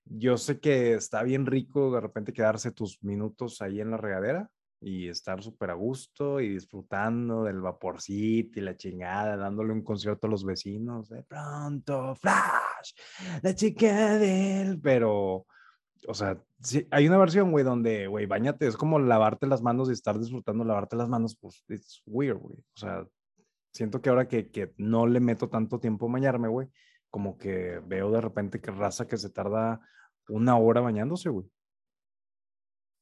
yo 0.06 0.38
sé 0.38 0.58
que 0.58 0.94
está 0.94 1.22
bien 1.22 1.44
rico 1.44 1.92
de 1.92 2.00
repente 2.00 2.32
quedarse 2.32 2.72
tus 2.72 3.02
minutos 3.04 3.60
ahí 3.60 3.82
en 3.82 3.90
la 3.90 3.98
regadera 3.98 4.50
y 4.80 5.08
estar 5.08 5.42
súper 5.42 5.68
a 5.70 5.74
gusto 5.74 6.40
y 6.40 6.48
disfrutando 6.48 7.44
del 7.44 7.60
vaporcito 7.60 8.58
y 8.58 8.62
la 8.62 8.74
chingada, 8.74 9.36
dándole 9.36 9.74
un 9.74 9.84
concierto 9.84 10.26
a 10.26 10.30
los 10.30 10.46
vecinos. 10.46 11.10
De 11.10 11.22
pronto, 11.24 12.14
flash, 12.80 13.40
la 13.42 13.54
chica 13.54 14.18
del... 14.18 14.80
Pero, 14.80 15.46
o 16.08 16.14
sea, 16.14 16.38
sí, 16.62 16.86
hay 16.90 17.06
una 17.08 17.18
versión, 17.18 17.50
güey, 17.52 17.64
donde, 17.64 18.06
güey, 18.06 18.26
bañate, 18.26 18.66
es 18.66 18.76
como 18.76 18.98
lavarte 18.98 19.46
las 19.46 19.62
manos 19.62 19.88
y 19.88 19.92
estar 19.92 20.18
disfrutando 20.18 20.64
lavarte 20.64 20.96
las 20.96 21.08
manos, 21.08 21.36
pues, 21.40 21.64
it's 21.68 22.02
weird, 22.06 22.38
güey. 22.38 22.56
O 22.58 22.76
sea, 22.78 23.06
siento 23.72 24.00
que 24.00 24.08
ahora 24.10 24.26
que, 24.28 24.50
que 24.50 24.72
no 24.76 25.06
le 25.06 25.20
meto 25.20 25.48
tanto 25.48 25.78
tiempo 25.78 26.08
a 26.08 26.12
bañarme, 26.12 26.48
güey, 26.48 26.68
como 27.10 27.36
que 27.38 27.80
veo 27.86 28.10
de 28.10 28.20
repente 28.20 28.60
que 28.60 28.70
raza 28.70 29.06
que 29.06 29.16
se 29.16 29.30
tarda 29.30 29.80
una 30.28 30.56
hora 30.58 30.80
bañándose, 30.80 31.28
güey. 31.28 31.46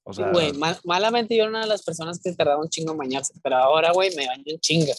O 0.05 0.13
sea, 0.15 0.31
Güey, 0.33 0.55
mal- 0.55 0.79
malamente 0.85 1.37
yo 1.37 1.43
era 1.43 1.51
una 1.51 1.61
de 1.61 1.67
las 1.67 1.83
personas 1.85 2.19
que 2.23 2.33
tardaba 2.35 2.63
un 2.63 2.69
chingo 2.71 2.93
en 2.93 2.99
bañarse, 2.99 3.35
pero 3.43 3.57
ahora, 3.57 3.93
güey, 3.93 4.15
me 4.17 4.27
baño 4.27 4.43
en 4.47 4.59
chinga. 4.59 4.95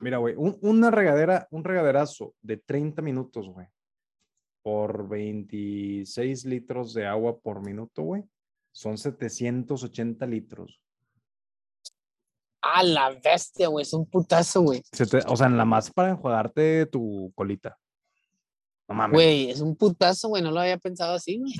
mira, 0.00 0.16
güey, 0.18 0.34
un- 0.36 0.56
una 0.62 0.90
regadera, 0.90 1.46
un 1.50 1.64
regaderazo 1.64 2.34
de 2.40 2.56
30 2.56 3.02
minutos, 3.02 3.46
güey, 3.48 3.66
por 4.68 5.08
26 5.08 6.44
litros 6.44 6.92
de 6.92 7.06
agua 7.06 7.38
por 7.40 7.64
minuto, 7.64 8.02
güey, 8.02 8.22
son 8.70 8.98
780 8.98 10.26
litros. 10.26 10.78
A 12.60 12.82
la 12.82 13.08
bestia, 13.18 13.68
güey, 13.68 13.84
es 13.84 13.94
un 13.94 14.04
putazo, 14.04 14.60
güey. 14.60 14.82
Se 14.92 15.06
te- 15.06 15.22
o 15.26 15.36
sea, 15.36 15.46
en 15.46 15.56
la 15.56 15.64
más 15.64 15.90
para 15.90 16.10
enjuagarte 16.10 16.84
tu 16.84 17.32
colita. 17.34 17.78
No 18.90 18.94
mames. 18.94 19.14
Güey, 19.14 19.50
es 19.50 19.62
un 19.62 19.74
putazo, 19.74 20.28
güey, 20.28 20.42
no 20.42 20.50
lo 20.50 20.60
había 20.60 20.76
pensado 20.76 21.14
así, 21.14 21.38
güey. 21.38 21.54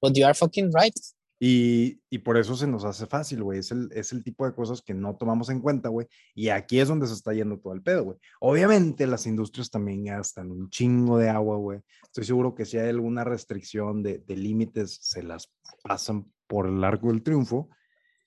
But 0.00 0.14
you 0.16 0.24
are 0.24 0.34
fucking 0.34 0.70
right. 0.72 0.94
Y, 1.40 2.00
y 2.10 2.18
por 2.18 2.36
eso 2.36 2.56
se 2.56 2.66
nos 2.66 2.84
hace 2.84 3.06
fácil, 3.06 3.44
güey. 3.44 3.60
Es 3.60 3.70
el, 3.70 3.88
es 3.92 4.12
el 4.12 4.24
tipo 4.24 4.44
de 4.44 4.54
cosas 4.54 4.82
que 4.82 4.92
no 4.92 5.16
tomamos 5.16 5.50
en 5.50 5.60
cuenta, 5.60 5.88
güey. 5.88 6.08
Y 6.34 6.48
aquí 6.48 6.80
es 6.80 6.88
donde 6.88 7.06
se 7.06 7.14
está 7.14 7.32
yendo 7.32 7.58
todo 7.58 7.72
el 7.74 7.82
pedo, 7.82 8.04
güey. 8.04 8.18
Obviamente 8.40 9.06
las 9.06 9.26
industrias 9.26 9.70
también 9.70 10.04
gastan 10.04 10.50
un 10.50 10.68
chingo 10.68 11.16
de 11.16 11.28
agua, 11.28 11.56
güey. 11.56 11.80
Estoy 12.02 12.24
seguro 12.24 12.54
que 12.54 12.64
si 12.64 12.78
hay 12.78 12.88
alguna 12.88 13.22
restricción 13.22 14.02
de, 14.02 14.18
de 14.18 14.36
límites, 14.36 14.98
se 15.00 15.22
las 15.22 15.52
pasan 15.84 16.26
por 16.48 16.66
el 16.66 16.82
arco 16.82 17.08
del 17.08 17.22
triunfo. 17.22 17.68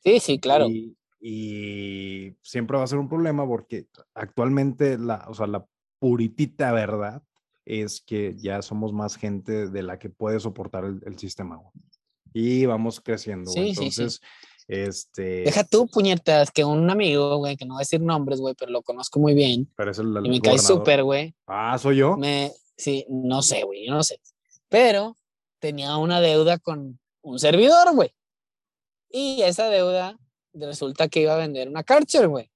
Sí, 0.03 0.19
sí, 0.19 0.39
claro. 0.39 0.67
Y, 0.69 0.97
y 1.19 2.38
siempre 2.41 2.77
va 2.77 2.83
a 2.86 2.88
ser 2.88 2.97
un 2.97 3.09
problema 3.09 3.45
porque 3.45 3.88
actualmente 4.13 4.97
la, 4.97 5.25
o 5.27 5.33
sea, 5.33 5.47
la 5.47 5.65
puritita 5.99 6.71
verdad 6.71 7.21
es 7.65 8.01
que 8.01 8.36
ya 8.38 8.62
somos 8.62 8.93
más 8.93 9.17
gente 9.17 9.69
de 9.69 9.83
la 9.83 9.99
que 9.99 10.09
puede 10.09 10.39
soportar 10.39 10.86
el, 10.86 11.01
el 11.05 11.19
sistema. 11.19 11.57
güey. 11.57 11.71
Y 12.33 12.65
vamos 12.65 13.01
creciendo. 13.01 13.51
güey. 13.51 13.75
Sí, 13.75 13.75
sí, 13.75 13.91
sí. 13.91 14.01
Entonces, 14.01 14.21
este. 14.67 15.21
Deja 15.41 15.63
tú, 15.63 15.87
puñetas, 15.87 16.51
que 16.51 16.63
un 16.63 16.89
amigo, 16.89 17.37
güey, 17.37 17.57
que 17.57 17.65
no 17.65 17.73
voy 17.73 17.81
a 17.81 17.85
decir 17.85 18.01
nombres, 18.01 18.39
güey, 18.39 18.55
pero 18.57 18.71
lo 18.71 18.81
conozco 18.83 19.19
muy 19.19 19.33
bien. 19.33 19.69
Pero 19.75 19.91
es 19.91 19.99
el, 19.99 20.15
el 20.15 20.25
Y 20.25 20.29
me 20.29 20.41
cae 20.41 20.57
súper, 20.59 21.03
güey. 21.03 21.35
Ah, 21.47 21.77
soy 21.77 21.97
yo. 21.97 22.15
Me, 22.17 22.51
sí, 22.77 23.05
no 23.09 23.41
sé, 23.41 23.63
güey, 23.63 23.85
yo 23.87 23.93
no 23.93 24.03
sé. 24.03 24.19
Pero 24.69 25.17
tenía 25.59 25.97
una 25.97 26.21
deuda 26.21 26.57
con 26.57 26.99
un 27.21 27.39
servidor, 27.39 27.93
güey. 27.93 28.13
Y 29.09 29.41
esa 29.41 29.67
deuda 29.69 30.17
resulta 30.53 31.09
que 31.09 31.21
iba 31.21 31.33
a 31.33 31.37
vender 31.37 31.67
una 31.67 31.83
Karcher, 31.83 32.27
güey. 32.27 32.49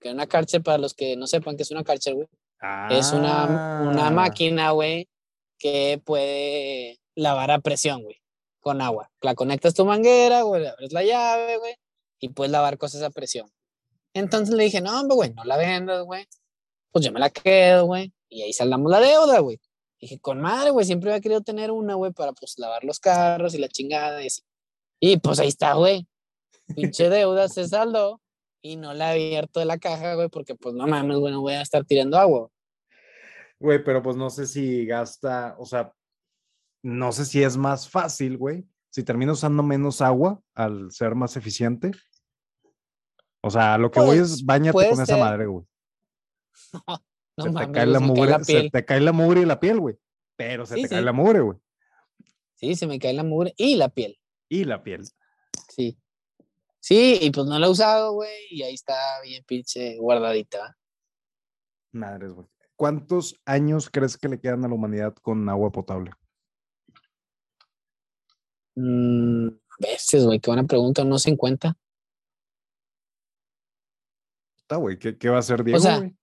Que 0.00 0.10
una 0.10 0.26
Karcher, 0.26 0.62
para 0.62 0.78
los 0.78 0.94
que 0.94 1.16
no 1.16 1.26
sepan 1.26 1.56
qué 1.56 1.62
es 1.62 1.70
una 1.70 1.84
Karcher, 1.84 2.14
güey, 2.14 2.26
es 2.90 3.12
una, 3.12 3.88
una 3.90 4.08
Ah, 4.08 4.10
máquina, 4.10 4.70
güey, 4.72 5.08
que 5.58 6.00
puede 6.04 6.98
lavar 7.14 7.50
a 7.50 7.60
presión, 7.60 8.02
güey, 8.02 8.19
con 8.60 8.80
agua. 8.80 9.10
La 9.20 9.34
conectas 9.34 9.74
tu 9.74 9.84
manguera, 9.84 10.42
güey, 10.42 10.66
abres 10.66 10.92
la 10.92 11.02
llave, 11.02 11.58
güey, 11.58 11.74
y 12.18 12.28
puedes 12.28 12.52
lavar 12.52 12.78
cosas 12.78 13.02
a 13.02 13.10
presión. 13.10 13.50
Entonces 14.14 14.54
le 14.54 14.64
dije, 14.64 14.80
no, 14.80 15.06
güey, 15.08 15.32
no 15.32 15.44
la 15.44 15.56
vendas, 15.56 16.04
güey. 16.04 16.26
Pues 16.92 17.04
yo 17.04 17.12
me 17.12 17.20
la 17.20 17.30
quedo, 17.30 17.86
güey. 17.86 18.12
Y 18.28 18.42
ahí 18.42 18.52
saldamos 18.52 18.90
la 18.90 19.00
deuda, 19.00 19.38
güey. 19.40 19.60
Dije, 20.00 20.18
con 20.18 20.40
madre, 20.40 20.70
güey, 20.70 20.86
siempre 20.86 21.10
había 21.10 21.20
querido 21.20 21.42
tener 21.42 21.70
una, 21.70 21.94
güey, 21.94 22.12
para 22.12 22.32
pues 22.32 22.58
lavar 22.58 22.84
los 22.84 22.98
carros 23.00 23.54
y 23.54 23.58
la 23.58 23.68
chingada 23.68 24.22
y 24.22 24.26
así. 24.28 24.42
Y 24.98 25.18
pues 25.18 25.38
ahí 25.38 25.48
está, 25.48 25.74
güey. 25.74 26.06
Pinche 26.74 27.08
deuda 27.08 27.48
se 27.48 27.66
saldó 27.68 28.20
y 28.62 28.76
no 28.76 28.94
la 28.94 29.16
he 29.16 29.26
abierto 29.26 29.60
de 29.60 29.66
la 29.66 29.78
caja, 29.78 30.14
güey, 30.14 30.28
porque 30.28 30.54
pues 30.54 30.74
no 30.74 30.86
mames, 30.86 31.18
güey, 31.18 31.32
no 31.32 31.40
voy 31.40 31.54
a 31.54 31.62
estar 31.62 31.84
tirando 31.84 32.18
agua. 32.18 32.50
Güey, 33.58 33.82
pero 33.84 34.02
pues 34.02 34.16
no 34.16 34.30
sé 34.30 34.46
si 34.46 34.86
gasta, 34.86 35.54
o 35.58 35.66
sea, 35.66 35.92
no 36.82 37.12
sé 37.12 37.24
si 37.24 37.42
es 37.42 37.56
más 37.56 37.88
fácil, 37.88 38.36
güey, 38.36 38.66
si 38.90 39.02
termina 39.02 39.32
usando 39.32 39.62
menos 39.62 40.00
agua 40.00 40.40
al 40.54 40.90
ser 40.90 41.14
más 41.14 41.36
eficiente. 41.36 41.92
O 43.42 43.50
sea, 43.50 43.78
lo 43.78 43.90
que 43.90 44.00
voy 44.00 44.18
es 44.18 44.30
Pues, 44.30 44.44
bañate 44.44 44.90
con 44.90 45.00
esa 45.00 45.16
madre, 45.16 45.46
güey. 45.46 45.64
No 47.36 47.44
se 47.44 47.50
te 47.50 47.54
mames, 47.54 47.74
cae 47.74 47.86
la 47.86 47.98
se 47.98 48.04
cae 48.04 48.08
mugre, 48.08 48.30
la 48.30 48.44
se 48.44 48.70
te 48.70 48.84
cae 48.84 49.00
la 49.00 49.12
mugre 49.12 49.40
y 49.40 49.44
la 49.46 49.60
piel, 49.60 49.80
güey. 49.80 49.96
Pero 50.36 50.66
se 50.66 50.74
Sí, 50.74 50.82
te 50.82 50.88
cae 50.88 51.00
la 51.00 51.12
mugre, 51.12 51.40
güey. 51.40 51.58
Sí, 52.56 52.74
se 52.74 52.86
me 52.86 52.98
cae 52.98 53.14
la 53.14 53.24
mugre 53.24 53.54
y 53.56 53.76
la 53.76 53.88
piel. 53.88 54.18
Y 54.50 54.64
la 54.64 54.82
piel. 54.82 55.06
Sí. 55.68 55.98
Sí, 56.80 57.18
y 57.22 57.30
pues 57.30 57.46
no 57.46 57.58
la 57.58 57.66
he 57.66 57.70
usado, 57.70 58.12
güey, 58.12 58.34
y 58.50 58.62
ahí 58.62 58.74
está 58.74 58.94
bien 59.22 59.42
pinche 59.44 59.96
guardadita. 59.98 60.76
Madres, 61.92 62.32
güey. 62.32 62.46
¿Cuántos 62.76 63.40
años 63.46 63.88
crees 63.90 64.18
que 64.18 64.28
le 64.28 64.40
quedan 64.40 64.64
a 64.64 64.68
la 64.68 64.74
humanidad 64.74 65.14
con 65.22 65.48
agua 65.48 65.70
potable? 65.70 66.10
Mm, 68.76 69.48
veces, 69.78 70.24
güey, 70.24 70.40
qué 70.40 70.50
buena 70.50 70.64
pregunta, 70.66 71.04
no 71.04 71.18
se 71.18 71.30
encuentra. 71.30 71.76
Está, 74.58 74.76
güey. 74.76 74.98
¿Qué, 74.98 75.18
qué 75.18 75.28
va 75.28 75.36
a 75.36 75.40
hacer 75.40 75.64
Diego, 75.64 75.80
sea, 75.80 75.98
güey? 75.98 76.16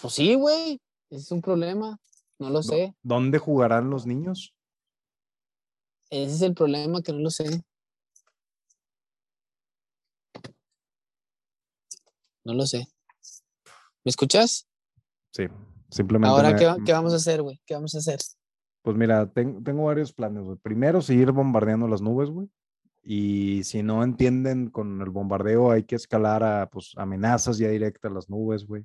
Pues 0.00 0.14
sí, 0.14 0.34
güey, 0.34 0.80
ese 1.10 1.22
es 1.22 1.30
un 1.32 1.40
problema, 1.42 1.98
no 2.38 2.50
lo 2.50 2.60
¿Dó- 2.60 2.62
sé. 2.62 2.94
¿Dónde 3.02 3.38
jugarán 3.38 3.90
los 3.90 4.06
niños? 4.06 4.54
Ese 6.10 6.34
es 6.34 6.42
el 6.42 6.54
problema 6.54 7.00
que 7.02 7.12
no 7.12 7.20
lo 7.20 7.30
sé. 7.30 7.62
No 12.44 12.54
lo 12.54 12.66
sé. 12.66 12.86
¿Me 14.04 14.10
escuchas? 14.10 14.66
Sí, 15.32 15.44
simplemente. 15.90 16.28
Ahora, 16.28 16.50
me- 16.50 16.58
¿qué, 16.58 16.74
qué 16.84 16.92
vamos 16.92 17.12
a 17.12 17.16
hacer, 17.16 17.40
güey? 17.42 17.60
¿Qué 17.64 17.74
vamos 17.74 17.94
a 17.94 17.98
hacer? 17.98 18.18
Pues 18.82 18.96
mira, 18.96 19.26
ten- 19.32 19.62
tengo 19.62 19.84
varios 19.84 20.12
planes, 20.12 20.42
güey. 20.42 20.58
Primero, 20.58 21.00
seguir 21.02 21.30
bombardeando 21.32 21.86
las 21.88 22.02
nubes, 22.02 22.30
güey. 22.30 22.48
Y 23.04 23.62
si 23.64 23.82
no 23.82 24.02
entienden 24.04 24.70
con 24.70 25.00
el 25.00 25.10
bombardeo, 25.10 25.70
hay 25.70 25.84
que 25.84 25.96
escalar 25.96 26.42
a 26.44 26.68
pues, 26.70 26.92
amenazas 26.96 27.58
ya 27.58 27.68
directas 27.68 28.10
a 28.10 28.14
las 28.14 28.28
nubes, 28.30 28.66
güey. 28.66 28.84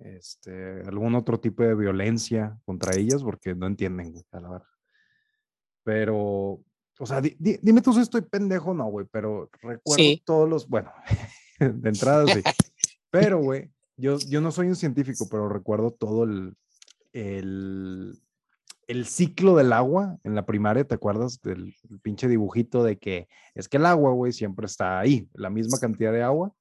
Este, 0.00 0.82
algún 0.82 1.14
otro 1.14 1.40
tipo 1.40 1.62
de 1.62 1.74
violencia 1.74 2.58
contra 2.64 2.94
ellas, 2.96 3.22
porque 3.22 3.54
no 3.54 3.66
entienden, 3.66 4.12
güey, 4.12 4.24
a 4.32 4.40
la 4.40 4.48
verdad. 4.50 4.66
Pero, 5.84 6.18
o 6.98 7.06
sea, 7.06 7.20
di- 7.20 7.36
di- 7.38 7.58
dime 7.62 7.80
tú 7.80 7.92
si 7.92 8.00
estoy 8.00 8.22
pendejo 8.22 8.70
o 8.72 8.74
no, 8.74 8.86
güey, 8.86 9.06
pero 9.10 9.48
recuerdo 9.62 9.94
Sí. 9.96 10.22
todos 10.24 10.48
los, 10.48 10.68
bueno, 10.68 10.90
de 11.60 11.88
entrada 11.88 12.26
sí. 12.26 12.42
Pero, 13.10 13.38
güey, 13.38 13.70
yo, 13.96 14.18
yo 14.28 14.40
no 14.40 14.50
soy 14.50 14.66
un 14.68 14.76
científico, 14.76 15.26
pero 15.30 15.48
recuerdo 15.48 15.90
todo 15.92 16.24
el, 16.24 16.54
el, 17.14 18.20
el 18.86 19.06
ciclo 19.06 19.56
del 19.56 19.72
agua 19.72 20.16
en 20.24 20.34
la 20.34 20.46
primaria, 20.46 20.84
¿te 20.84 20.94
acuerdas 20.94 21.40
del 21.42 21.74
el 21.90 22.00
pinche 22.00 22.28
dibujito 22.28 22.84
de 22.84 22.98
que 22.98 23.28
es 23.54 23.68
que 23.68 23.78
el 23.78 23.86
agua, 23.86 24.12
güey, 24.12 24.32
siempre 24.32 24.66
está 24.66 24.98
ahí, 25.00 25.28
la 25.34 25.50
misma 25.50 25.78
cantidad 25.78 26.12
de 26.12 26.22
agua 26.22 26.52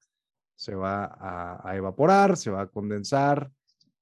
se 0.56 0.74
va 0.74 1.06
a, 1.06 1.62
a 1.70 1.76
evaporar, 1.76 2.38
se 2.38 2.50
va 2.50 2.62
a 2.62 2.68
condensar 2.68 3.52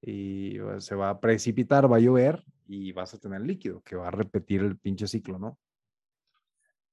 y 0.02 0.58
se 0.80 0.96
va 0.96 1.10
a 1.10 1.20
precipitar, 1.20 1.92
va 1.92 1.98
a 1.98 2.00
llover 2.00 2.44
y 2.68 2.92
vas 2.92 3.14
a 3.14 3.18
tener 3.20 3.42
líquido 3.42 3.82
que 3.82 3.96
va 3.96 4.08
a 4.08 4.12
repetir 4.12 4.62
el 4.62 4.78
pinche 4.78 5.08
ciclo, 5.08 5.40
¿no? 5.40 5.58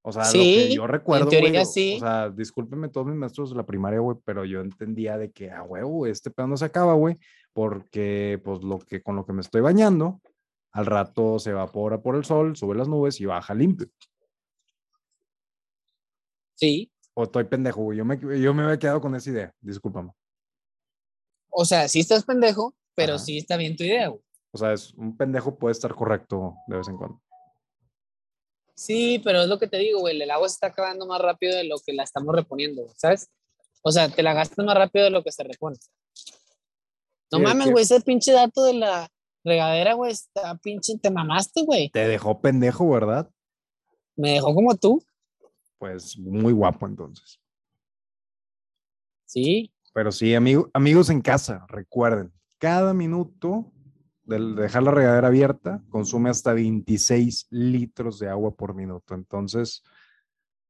O 0.03 0.13
sea, 0.13 0.23
lo 0.25 0.31
Sí, 0.31 0.55
que 0.55 0.75
yo 0.75 0.87
recuerdo, 0.87 1.29
teoría 1.29 1.51
güey, 1.51 1.63
o- 1.63 1.65
sí. 1.67 1.95
o 1.97 2.01
sea, 2.01 2.31
discúlpenme 2.31 2.89
todos 2.89 3.07
mis 3.07 3.17
maestros 3.17 3.51
de 3.51 3.57
la 3.57 3.67
primaria, 3.67 4.01
güey, 4.01 4.17
pero 4.25 4.47
yo 4.47 4.61
entendía 4.63 5.19
de 5.19 5.31
que, 5.31 5.51
ah, 5.51 5.63
huevo, 5.63 6.07
este 6.07 6.31
pedo 6.31 6.47
no 6.47 6.57
se 6.57 6.65
acaba, 6.65 6.95
güey, 6.95 7.19
porque, 7.53 8.41
pues, 8.43 8.63
lo 8.63 8.79
que, 8.79 9.03
con 9.03 9.15
lo 9.17 9.27
que 9.27 9.35
me 9.35 9.43
estoy 9.43 9.61
bañando, 9.61 10.23
al 10.73 10.87
rato 10.87 11.39
se 11.39 11.51
evapora 11.51 12.01
por 12.01 12.17
el 12.17 12.25
sol, 12.25 12.57
sube 12.57 12.75
las 12.77 12.89
nubes 12.89 13.21
y 13.21 13.25
baja 13.27 13.55
limpio. 13.55 13.89
Sí. 16.55 16.91
O 17.15 17.25
estoy 17.25 17.45
pendejo, 17.45 17.83
güey, 17.83 17.99
yo 17.99 18.05
me, 18.05 18.19
yo 18.41 18.55
me 18.55 18.63
había 18.63 18.79
quedado 18.79 19.01
con 19.01 19.15
esa 19.15 19.31
idea, 19.31 19.55
discúlpame. 19.61 20.13
O 21.51 21.65
sea, 21.65 21.89
sí 21.89 22.01
estás 22.01 22.25
pendejo, 22.25 22.75
pero 22.95 23.15
Ajá. 23.15 23.25
sí 23.25 23.39
está 23.39 23.57
bien 23.57 23.77
tu 23.77 23.85
idea, 23.85 24.09
güey. 24.09 24.23
O 24.53 24.59
sea, 24.59 24.73
es, 24.73 24.93
un 24.95 25.17
pendejo 25.17 25.57
puede 25.59 25.73
estar 25.73 25.95
correcto 25.95 26.55
de 26.67 26.77
vez 26.77 26.89
en 26.89 26.97
cuando. 26.97 27.21
Sí, 28.75 29.21
pero 29.25 29.43
es 29.43 29.49
lo 29.49 29.59
que 29.59 29.67
te 29.67 29.77
digo, 29.79 30.01
güey, 30.01 30.21
el 30.21 30.31
agua 30.31 30.49
se 30.49 30.55
está 30.55 30.69
acabando 30.69 31.07
más 31.07 31.21
rápido 31.21 31.55
de 31.57 31.65
lo 31.65 31.77
que 31.85 31.93
la 31.93 32.03
estamos 32.05 32.35
reponiendo, 32.35 32.83
güey, 32.83 32.95
¿sabes? 32.97 33.29
O 33.83 33.91
sea, 33.91 34.09
te 34.09 34.23
la 34.23 34.33
gastas 34.33 34.65
más 34.65 34.77
rápido 34.77 35.05
de 35.05 35.11
lo 35.11 35.23
que 35.23 35.33
se 35.33 35.43
repone. 35.43 35.77
No 37.33 37.39
Sí, 37.39 37.45
mames, 37.45 37.67
que- 37.67 37.73
güey, 37.73 37.85
ese 37.85 38.01
pinche 38.01 38.33
dato 38.33 38.65
de 38.65 38.75
la 38.75 39.09
regadera, 39.45 39.95
güey, 39.95 40.13
está 40.13 40.57
pinche, 40.57 40.99
te 40.99 41.11
mamaste, 41.11 41.63
güey. 41.63 41.91
Te 41.91 42.07
dejó 42.07 42.41
pendejo, 42.41 42.89
¿verdad? 42.91 43.31
Me 44.17 44.33
dejó 44.33 44.55
como 44.55 44.77
tú. 44.77 45.03
Pues 45.79 46.19
muy 46.19 46.53
guapo 46.53 46.87
entonces. 46.87 47.41
Sí, 49.25 49.73
Pero 49.93 50.11
sí, 50.11 50.35
amigo, 50.35 50.71
amigos 50.75 51.09
en 51.09 51.21
casa, 51.21 51.65
recuerden, 51.69 52.33
cada 52.59 52.93
minuto 52.95 53.73
de 54.25 54.39
dejar 54.55 54.83
la 54.83 54.91
regadera 54.91 55.29
abierta 55.29 55.83
consume 55.89 56.31
hasta 56.31 56.53
26 56.53 57.47
litros 57.51 58.19
de 58.19 58.29
agua 58.29 58.55
por 58.55 58.75
minuto. 58.75 59.15
Entonces, 59.15 59.83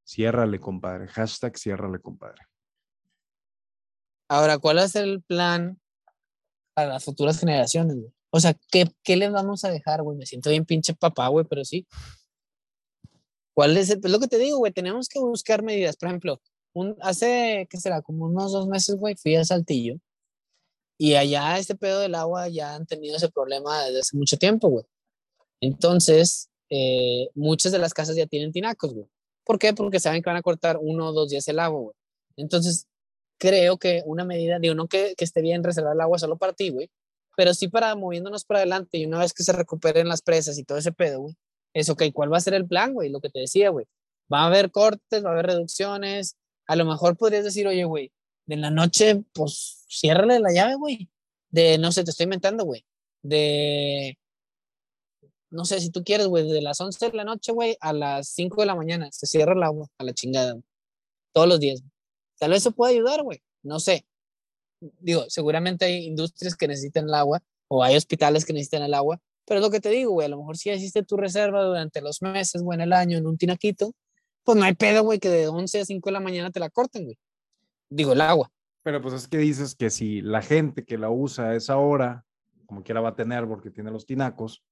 ciérrale, 0.04 0.61
compadre. 0.61 1.09
Hashtag 1.09 1.59
ciérrale, 1.59 2.00
compadre. 2.00 2.42
Ahora, 4.28 4.59
¿cuál 4.59 4.88
ser 4.88 5.04
el 5.04 5.22
plan 5.22 5.80
para 6.74 6.88
las 6.88 7.04
futuras 7.04 7.38
generaciones, 7.38 7.96
güey? 7.96 8.12
O 8.31 8.40
sea, 8.40 8.57
¿qué, 8.71 8.87
qué 9.03 9.16
les 9.16 9.33
vamos 9.33 9.64
a 9.64 9.71
dejar, 9.71 10.03
güey? 10.03 10.16
Me 10.16 10.27
siento 10.27 10.51
bien 10.51 10.64
pinche 10.64 10.95
papá, 10.95 11.29
güey, 11.29 11.45
pero 11.49 11.64
sí. 11.64 11.87
¿Cuál 13.55 13.77
es 13.77 13.90
el, 13.90 14.01
pues 14.01 14.12
lo 14.12 14.21
que 14.21 14.29
te 14.29 14.38
digo, 14.38 14.59
güey? 14.59 14.73
Tenemos 14.73 15.09
que 15.09 15.19
buscar 15.19 15.62
medidas. 15.62 15.97
Por 15.97 16.09
ejemplo, 16.09 16.40
un, 16.73 16.97
hace, 17.01 17.66
¿qué 17.71 17.79
será? 17.79 18.03
Como 18.03 18.27
unos 18.27 18.53
dos 18.53 18.69
meses, 18.69 18.97
güey, 18.97 19.16
fui 19.16 19.37
a 19.37 19.45
Saltillo. 19.45 19.97
Y 20.97 21.14
allá 21.14 21.59
este 21.59 21.75
pedo 21.75 22.01
del 22.01 22.14
agua 22.14 22.49
ya 22.49 22.75
han 22.75 22.87
tenido 22.87 23.16
ese 23.16 23.31
problema 23.31 23.85
desde 23.85 24.01
hace 24.01 24.16
mucho 24.16 24.37
tiempo, 24.37 24.69
güey. 24.69 24.85
Entonces, 25.61 26.51
eh, 26.71 27.29
muchas 27.35 27.73
de 27.73 27.79
las 27.79 27.95
casas 27.95 28.16
ya 28.16 28.27
tienen 28.27 28.53
tinacos, 28.53 28.95
güey. 28.95 29.07
¿Por 29.45 29.59
qué? 29.59 29.75
Porque 29.75 29.99
saben 29.99 30.23
que 30.23 30.31
van 30.31 30.37
a 30.37 30.43
cortar 30.43 30.79
uno 30.81 31.09
o 31.09 31.12
dos 31.12 31.31
días 31.31 31.49
el 31.49 31.59
agua, 31.59 31.81
güey. 31.81 31.95
Entonces, 32.37 32.87
creo 33.38 33.79
que 33.79 34.03
una 34.07 34.25
medida, 34.25 34.59
digo, 34.59 34.75
no 34.75 34.87
que, 34.87 35.14
que 35.16 35.25
esté 35.25 35.43
bien 35.43 35.64
reservar 35.64 35.95
el 35.95 36.01
agua 36.01 36.19
solo 36.19 36.37
para 36.37 36.53
ti, 36.53 36.71
güey, 36.71 36.90
pero 37.40 37.55
sí 37.55 37.68
para 37.68 37.96
moviéndonos 37.96 38.44
para 38.44 38.61
adelante 38.61 38.98
y 38.98 39.07
una 39.07 39.20
vez 39.20 39.33
que 39.33 39.42
se 39.42 39.55
recuperen 39.55 40.07
las 40.07 40.20
presas 40.20 40.59
y 40.59 40.62
todo 40.62 40.76
ese 40.76 40.92
pedo, 40.92 41.20
güey, 41.20 41.35
es 41.72 41.88
ok, 41.88 42.03
¿cuál 42.12 42.31
va 42.31 42.37
a 42.37 42.40
ser 42.42 42.53
el 42.53 42.68
plan, 42.68 42.92
güey? 42.92 43.09
Lo 43.09 43.22
que 43.22 43.31
te 43.31 43.40
decía, 43.40 43.70
güey. 43.70 43.87
Va 44.31 44.42
a 44.42 44.46
haber 44.48 44.70
cortes, 44.70 45.24
va 45.24 45.31
a 45.31 45.33
haber 45.33 45.46
reducciones. 45.46 46.37
A 46.66 46.76
lo 46.76 46.85
mejor 46.85 47.16
podrías 47.16 47.42
decir, 47.42 47.66
oye, 47.66 47.85
güey, 47.85 48.12
de 48.44 48.59
la 48.59 48.70
noche, 48.70 49.24
pues 49.33 49.87
ciérrale 49.88 50.38
la 50.38 50.53
llave, 50.53 50.74
güey. 50.74 51.09
De, 51.48 51.79
no 51.79 51.92
sé, 51.92 52.05
te 52.05 52.11
estoy 52.11 52.24
inventando, 52.24 52.66
güey. 52.66 52.85
De, 53.22 54.18
no 55.48 55.64
sé, 55.64 55.81
si 55.81 55.88
tú 55.88 56.05
quieres, 56.05 56.26
güey, 56.26 56.46
de 56.46 56.61
las 56.61 56.79
11 56.79 57.09
de 57.11 57.16
la 57.16 57.24
noche, 57.24 57.53
güey, 57.53 57.74
a 57.81 57.94
las 57.94 58.29
5 58.29 58.61
de 58.61 58.66
la 58.66 58.74
mañana, 58.74 59.09
se 59.12 59.26
cierra 59.26 59.55
el 59.55 59.62
agua 59.62 59.87
a 59.96 60.05
la 60.05 60.12
chingada, 60.12 60.53
güey. 60.53 60.64
Todos 61.33 61.48
los 61.48 61.59
días. 61.59 61.83
Tal 62.38 62.50
vez 62.50 62.59
eso 62.59 62.72
pueda 62.72 62.92
ayudar, 62.92 63.22
güey. 63.22 63.42
No 63.62 63.81
sé. 63.81 64.05
Digo, 64.81 65.25
seguramente 65.29 65.85
hay 65.85 66.07
industrias 66.07 66.57
que 66.57 66.69
necesitan 66.69 67.05
el 67.05 67.14
agua 67.14 67.43
o 67.69 67.85
hay 67.85 67.97
hospitales 67.97 68.45
que 68.45 68.53
necesitan 68.53 68.83
el 68.83 68.95
agua, 68.95 69.21
pero 69.45 69.61
es 69.61 69.66
lo 69.66 69.71
que 69.71 69.81
te 69.81 69.90
digo, 69.90 70.12
güey. 70.12 70.27
A 70.27 70.29
lo 70.29 70.38
mejor 70.38 70.57
si 70.57 70.71
hiciste 70.71 71.03
tu 71.03 71.16
reserva 71.16 71.62
durante 71.62 72.01
los 72.01 72.23
meses, 72.23 72.62
güey, 72.62 72.77
en 72.77 72.83
el 72.83 72.93
año, 72.93 73.19
en 73.19 73.27
un 73.27 73.37
tinaquito, 73.37 73.93
pues 74.45 74.57
no 74.57 74.64
hay 74.64 74.75
pedo, 74.75 75.03
güey, 75.03 75.19
que 75.19 75.29
de 75.29 75.49
11 75.49 75.81
a 75.81 75.85
5 75.85 76.09
de 76.09 76.12
la 76.12 76.21
mañana 76.21 76.51
te 76.51 76.61
la 76.61 76.71
corten, 76.71 77.05
güey. 77.05 77.19
Digo, 77.88 78.12
el 78.12 78.21
agua. 78.21 78.51
Pero 78.83 79.03
pues 79.03 79.14
es 79.14 79.29
que 79.29 79.38
dices 79.38 79.75
que 79.75 79.90
si 79.90 80.23
la 80.23 80.43
gente 80.43 80.85
que 80.85 80.99
la 80.99 81.11
usa 81.11 81.51
a 81.51 81.57
esa 81.57 81.77
hora, 81.77 82.25
como 82.66 82.83
quiera 82.83 83.01
va 83.01 83.11
a 83.11 83.16
tener 83.16 83.47
porque 83.47 83.71
tiene 83.71 83.90
los 83.90 84.07
tinacos, 84.07 84.62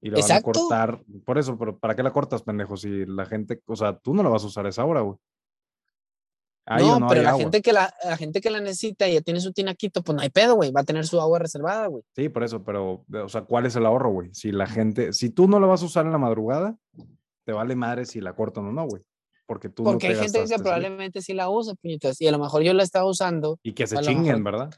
y 0.00 0.10
la 0.10 0.14
van 0.14 0.22
a 0.22 0.26
Exacto. 0.26 0.52
cortar, 0.52 1.02
por 1.24 1.38
eso, 1.38 1.58
pero 1.58 1.78
¿para 1.78 1.94
qué 1.94 2.02
la 2.02 2.12
cortas, 2.12 2.42
pendejo? 2.42 2.76
Si 2.76 3.04
la 3.06 3.26
gente, 3.26 3.60
o 3.66 3.76
sea, 3.76 3.98
tú 3.98 4.14
no 4.14 4.22
la 4.22 4.30
vas 4.30 4.44
a 4.44 4.46
usar 4.46 4.66
a 4.66 4.70
esa 4.70 4.84
hora, 4.84 5.02
güey. 5.02 5.18
No, 6.66 7.00
no 7.00 7.08
pero 7.08 7.22
la 7.22 7.30
agua. 7.30 7.40
gente, 7.42 7.62
que 7.62 7.72
la, 7.72 7.92
la 8.04 8.16
gente 8.16 8.40
que 8.40 8.50
la 8.50 8.60
necesita 8.60 9.08
y 9.08 9.14
ya 9.14 9.20
tiene 9.22 9.40
su 9.40 9.52
tinaquito, 9.52 10.02
pues 10.02 10.14
no 10.14 10.22
hay 10.22 10.30
pedo, 10.30 10.54
güey. 10.54 10.70
Va 10.70 10.82
a 10.82 10.84
tener 10.84 11.06
su 11.06 11.20
agua 11.20 11.38
reservada, 11.40 11.86
güey. 11.88 12.04
Sí, 12.14 12.28
por 12.28 12.44
eso, 12.44 12.62
pero, 12.62 13.04
o 13.12 13.28
sea, 13.28 13.42
¿cuál 13.42 13.66
es 13.66 13.74
el 13.76 13.86
ahorro, 13.86 14.10
güey? 14.12 14.32
Si 14.34 14.52
la 14.52 14.66
gente, 14.66 15.12
si 15.12 15.30
tú 15.30 15.48
no 15.48 15.58
la 15.58 15.66
vas 15.66 15.82
a 15.82 15.86
usar 15.86 16.06
en 16.06 16.12
la 16.12 16.18
madrugada, 16.18 16.76
te 17.44 17.52
vale 17.52 17.74
madre 17.74 18.06
si 18.06 18.20
la 18.20 18.34
cortan 18.34 18.66
o 18.66 18.72
no, 18.72 18.86
güey. 18.86 19.02
Porque 19.46 19.68
tú 19.68 19.82
Porque 19.82 20.06
no 20.08 20.12
hay 20.20 20.26
te 20.30 20.38
gente 20.38 20.54
que 20.54 20.62
probablemente 20.62 21.22
sí 21.22 21.32
la 21.32 21.50
usa, 21.50 21.74
puñetas. 21.74 22.20
Y 22.20 22.28
a 22.28 22.30
lo 22.30 22.38
mejor 22.38 22.62
yo 22.62 22.72
la 22.72 22.84
estaba 22.84 23.08
usando. 23.08 23.58
Y 23.64 23.72
que 23.72 23.88
se 23.88 23.96
chinguen, 23.98 24.42
mejor- 24.42 24.52
¿verdad? 24.60 24.70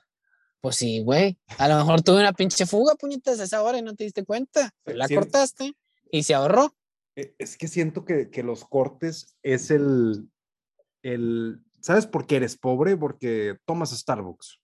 Pues 0.63 0.77
sí, 0.77 1.03
güey. 1.03 1.39
A 1.59 1.69
lo 1.69 1.77
mejor 1.77 2.01
tuve 2.03 2.21
una 2.21 2.33
pinche 2.33 2.65
fuga, 2.65 2.95
puñetas, 2.95 3.39
a 3.41 3.45
esa 3.45 3.63
hora 3.63 3.77
y 3.79 3.83
no 3.83 3.95
te 3.95 4.05
diste 4.05 4.25
cuenta. 4.25 4.71
La 4.87 5.09
sí. 5.09 5.15
cortaste 5.17 5.75
y 6.11 6.23
se 6.23 6.33
ahorró. 6.35 6.73
E- 7.17 7.35
Es 7.39 7.59
que 7.59 7.69
siento 7.69 8.05
que, 8.07 8.31
que 8.31 8.43
los 8.43 8.65
cortes 8.65 9.37
es 9.43 9.71
el, 9.71 10.31
el, 11.03 11.61
¿sabes 11.83 12.07
por 12.07 12.27
qué 12.27 12.37
eres 12.37 12.57
pobre? 12.57 12.97
Porque 12.97 13.59
tomas 13.67 13.91
Starbucks. 13.91 14.59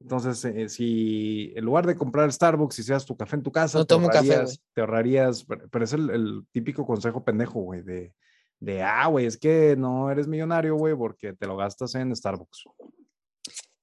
Entonces, 0.00 0.42
eh, 0.46 0.68
si 0.70 1.52
en 1.54 1.64
lugar 1.64 1.86
de 1.86 1.94
comprar 1.94 2.32
Starbucks 2.32 2.78
y 2.78 2.82
seas 2.82 3.04
tu 3.04 3.16
café 3.16 3.36
en 3.36 3.42
tu 3.42 3.52
casa, 3.52 3.78
No 3.78 3.84
te, 3.84 3.94
café, 3.96 4.06
ahorrarías, 4.06 4.44
güey. 4.46 4.58
te 4.72 4.80
ahorrarías, 4.80 5.44
pero 5.44 5.68
pero 5.68 5.84
es 5.84 5.92
el, 5.92 6.10
el 6.10 6.46
típico 6.52 6.86
consejo 6.86 7.22
pendejo, 7.22 7.60
güey, 7.60 7.82
de, 7.82 8.14
de, 8.60 8.82
ah, 8.82 9.06
güey, 9.08 9.26
es 9.26 9.36
que 9.36 9.76
no 9.76 10.10
eres 10.10 10.26
millonario, 10.26 10.76
güey, 10.76 10.94
porque 10.96 11.34
te 11.34 11.46
lo 11.46 11.56
gastas 11.56 11.94
en 11.96 12.16
Starbucks. 12.16 12.64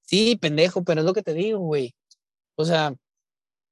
Sí, 0.02 0.36
pendejo, 0.36 0.82
pero 0.82 1.02
es 1.02 1.06
lo 1.06 1.12
que 1.12 1.22
te 1.22 1.34
digo, 1.34 1.60
güey. 1.60 1.94
O 2.56 2.64
sea, 2.64 2.94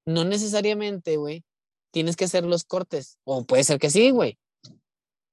no 0.05 0.25
necesariamente, 0.25 1.17
güey, 1.17 1.45
tienes 1.91 2.15
que 2.15 2.27
hacer 2.27 2.45
los 2.45 2.65
cortes. 2.65 3.19
O 3.25 3.45
puede 3.45 3.65
ser 3.65 3.79
que 3.79 3.91
sí, 3.91 4.11
güey. 4.11 4.39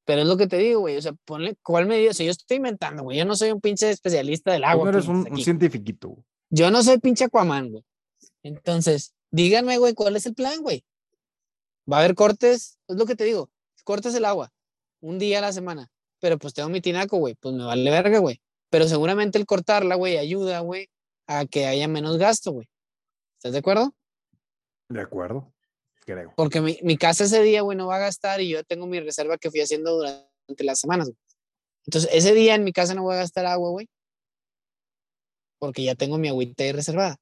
Pero 0.06 0.22
es 0.22 0.28
lo 0.28 0.36
que 0.38 0.48
te 0.48 0.58
digo, 0.58 0.82
güey. 0.82 0.98
O 0.98 1.02
sea, 1.02 1.14
ponle 1.26 1.56
cuál 1.64 1.86
medida. 1.86 2.12
O 2.12 2.14
sea, 2.14 2.26
yo 2.26 2.32
estoy 2.32 2.58
inventando, 2.58 3.04
güey. 3.04 3.18
Yo 3.18 3.26
no 3.26 3.36
soy 3.36 3.52
un 3.52 3.62
pinche 3.62 3.90
especialista 3.90 4.52
del 4.52 4.64
Tú 4.64 4.68
agua. 4.68 4.84
no 4.86 4.90
eres 4.98 5.08
un, 5.08 5.28
un 5.32 5.38
cientifiquito, 5.42 6.10
güey. 6.10 6.24
Yo 6.50 6.70
no 6.72 6.84
soy 6.84 7.00
pinche 7.00 7.26
Aquaman, 7.26 7.72
güey. 7.72 7.84
Entonces, 8.44 9.14
díganme, 9.32 9.78
güey, 9.78 9.94
¿cuál 9.94 10.16
es 10.16 10.26
el 10.26 10.36
plan, 10.36 10.62
güey? 10.62 10.84
¿Va 11.92 11.98
a 11.98 12.00
haber 12.02 12.16
cortes? 12.16 12.78
Es 12.88 12.96
lo 12.96 13.06
que 13.06 13.16
te 13.16 13.24
digo. 13.24 13.50
Cortes 13.84 14.14
el 14.16 14.26
agua 14.26 14.52
un 15.02 15.20
día 15.20 15.40
a 15.40 15.42
la 15.42 15.52
semana. 15.54 15.90
Pero 16.20 16.38
pues 16.38 16.54
tengo 16.54 16.70
mi 16.70 16.80
tinaco, 16.82 17.18
güey. 17.18 17.36
Pues 17.36 17.54
me 17.56 17.64
vale 17.66 17.90
verga, 17.92 18.20
güey. 18.20 18.42
Pero 18.70 18.88
seguramente 18.88 19.38
el 19.38 19.46
cortarla, 19.46 19.96
güey, 19.96 20.18
ayuda, 20.18 20.62
güey, 20.62 20.90
a 21.28 21.46
que 21.46 21.66
haya 21.68 21.88
menos 21.88 22.18
gasto, 22.18 22.52
güey. 22.52 22.68
¿Estás 23.38 23.52
de 23.52 23.60
acuerdo? 23.60 23.94
De 24.90 25.02
acuerdo, 25.02 25.53
creo. 26.06 26.34
Porque 26.36 26.62
mi, 26.62 26.80
mi 26.84 26.98
casa 26.98 27.24
ese 27.24 27.42
día, 27.42 27.62
güey, 27.62 27.78
no 27.78 27.88
va 27.88 27.98
a 27.98 28.00
gastar 28.00 28.42
y 28.42 28.50
yo 28.50 28.64
tengo 28.64 28.88
mi 28.88 29.00
reserva 29.00 29.38
que 29.38 29.50
fui 29.50 29.62
haciendo 29.62 29.96
durante 29.96 30.64
las 30.64 30.80
semanas, 30.80 31.08
güey. 31.08 31.18
Entonces, 31.86 32.10
ese 32.14 32.34
día 32.34 32.56
en 32.56 32.64
mi 32.64 32.72
casa 32.72 32.94
no 32.94 33.04
voy 33.04 33.16
a 33.16 33.20
gastar 33.20 33.46
agua, 33.46 33.70
güey. 33.70 33.90
Porque 35.60 35.84
ya 35.84 35.96
tengo 35.96 36.18
mi 36.18 36.30
agüita 36.30 36.64
ahí 36.64 36.72
reservada. 36.72 37.18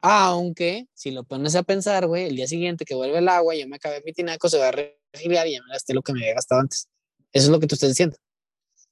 Aunque, 0.00 0.86
si 0.94 1.10
lo 1.10 1.24
pones 1.24 1.56
a 1.56 1.62
pensar, 1.62 2.06
güey, 2.06 2.26
el 2.26 2.36
día 2.36 2.46
siguiente 2.46 2.84
que 2.84 2.94
vuelve 2.94 3.18
el 3.18 3.28
agua, 3.28 3.54
yo 3.54 3.66
me 3.66 3.76
acabé 3.76 4.02
mi 4.04 4.12
tinaco, 4.12 4.48
se 4.48 4.58
va 4.58 4.68
a 4.68 4.72
regir 4.72 4.96
y 5.14 5.34
ya 5.34 5.62
me 5.62 5.72
gasté 5.72 5.92
lo 5.92 6.02
que 6.02 6.12
me 6.12 6.20
había 6.20 6.34
gastado 6.34 6.60
antes. 6.60 6.88
Eso 7.32 7.46
es 7.46 7.50
lo 7.50 7.60
que 7.60 7.66
tú 7.66 7.74
estás 7.74 7.90
diciendo. 7.90 8.16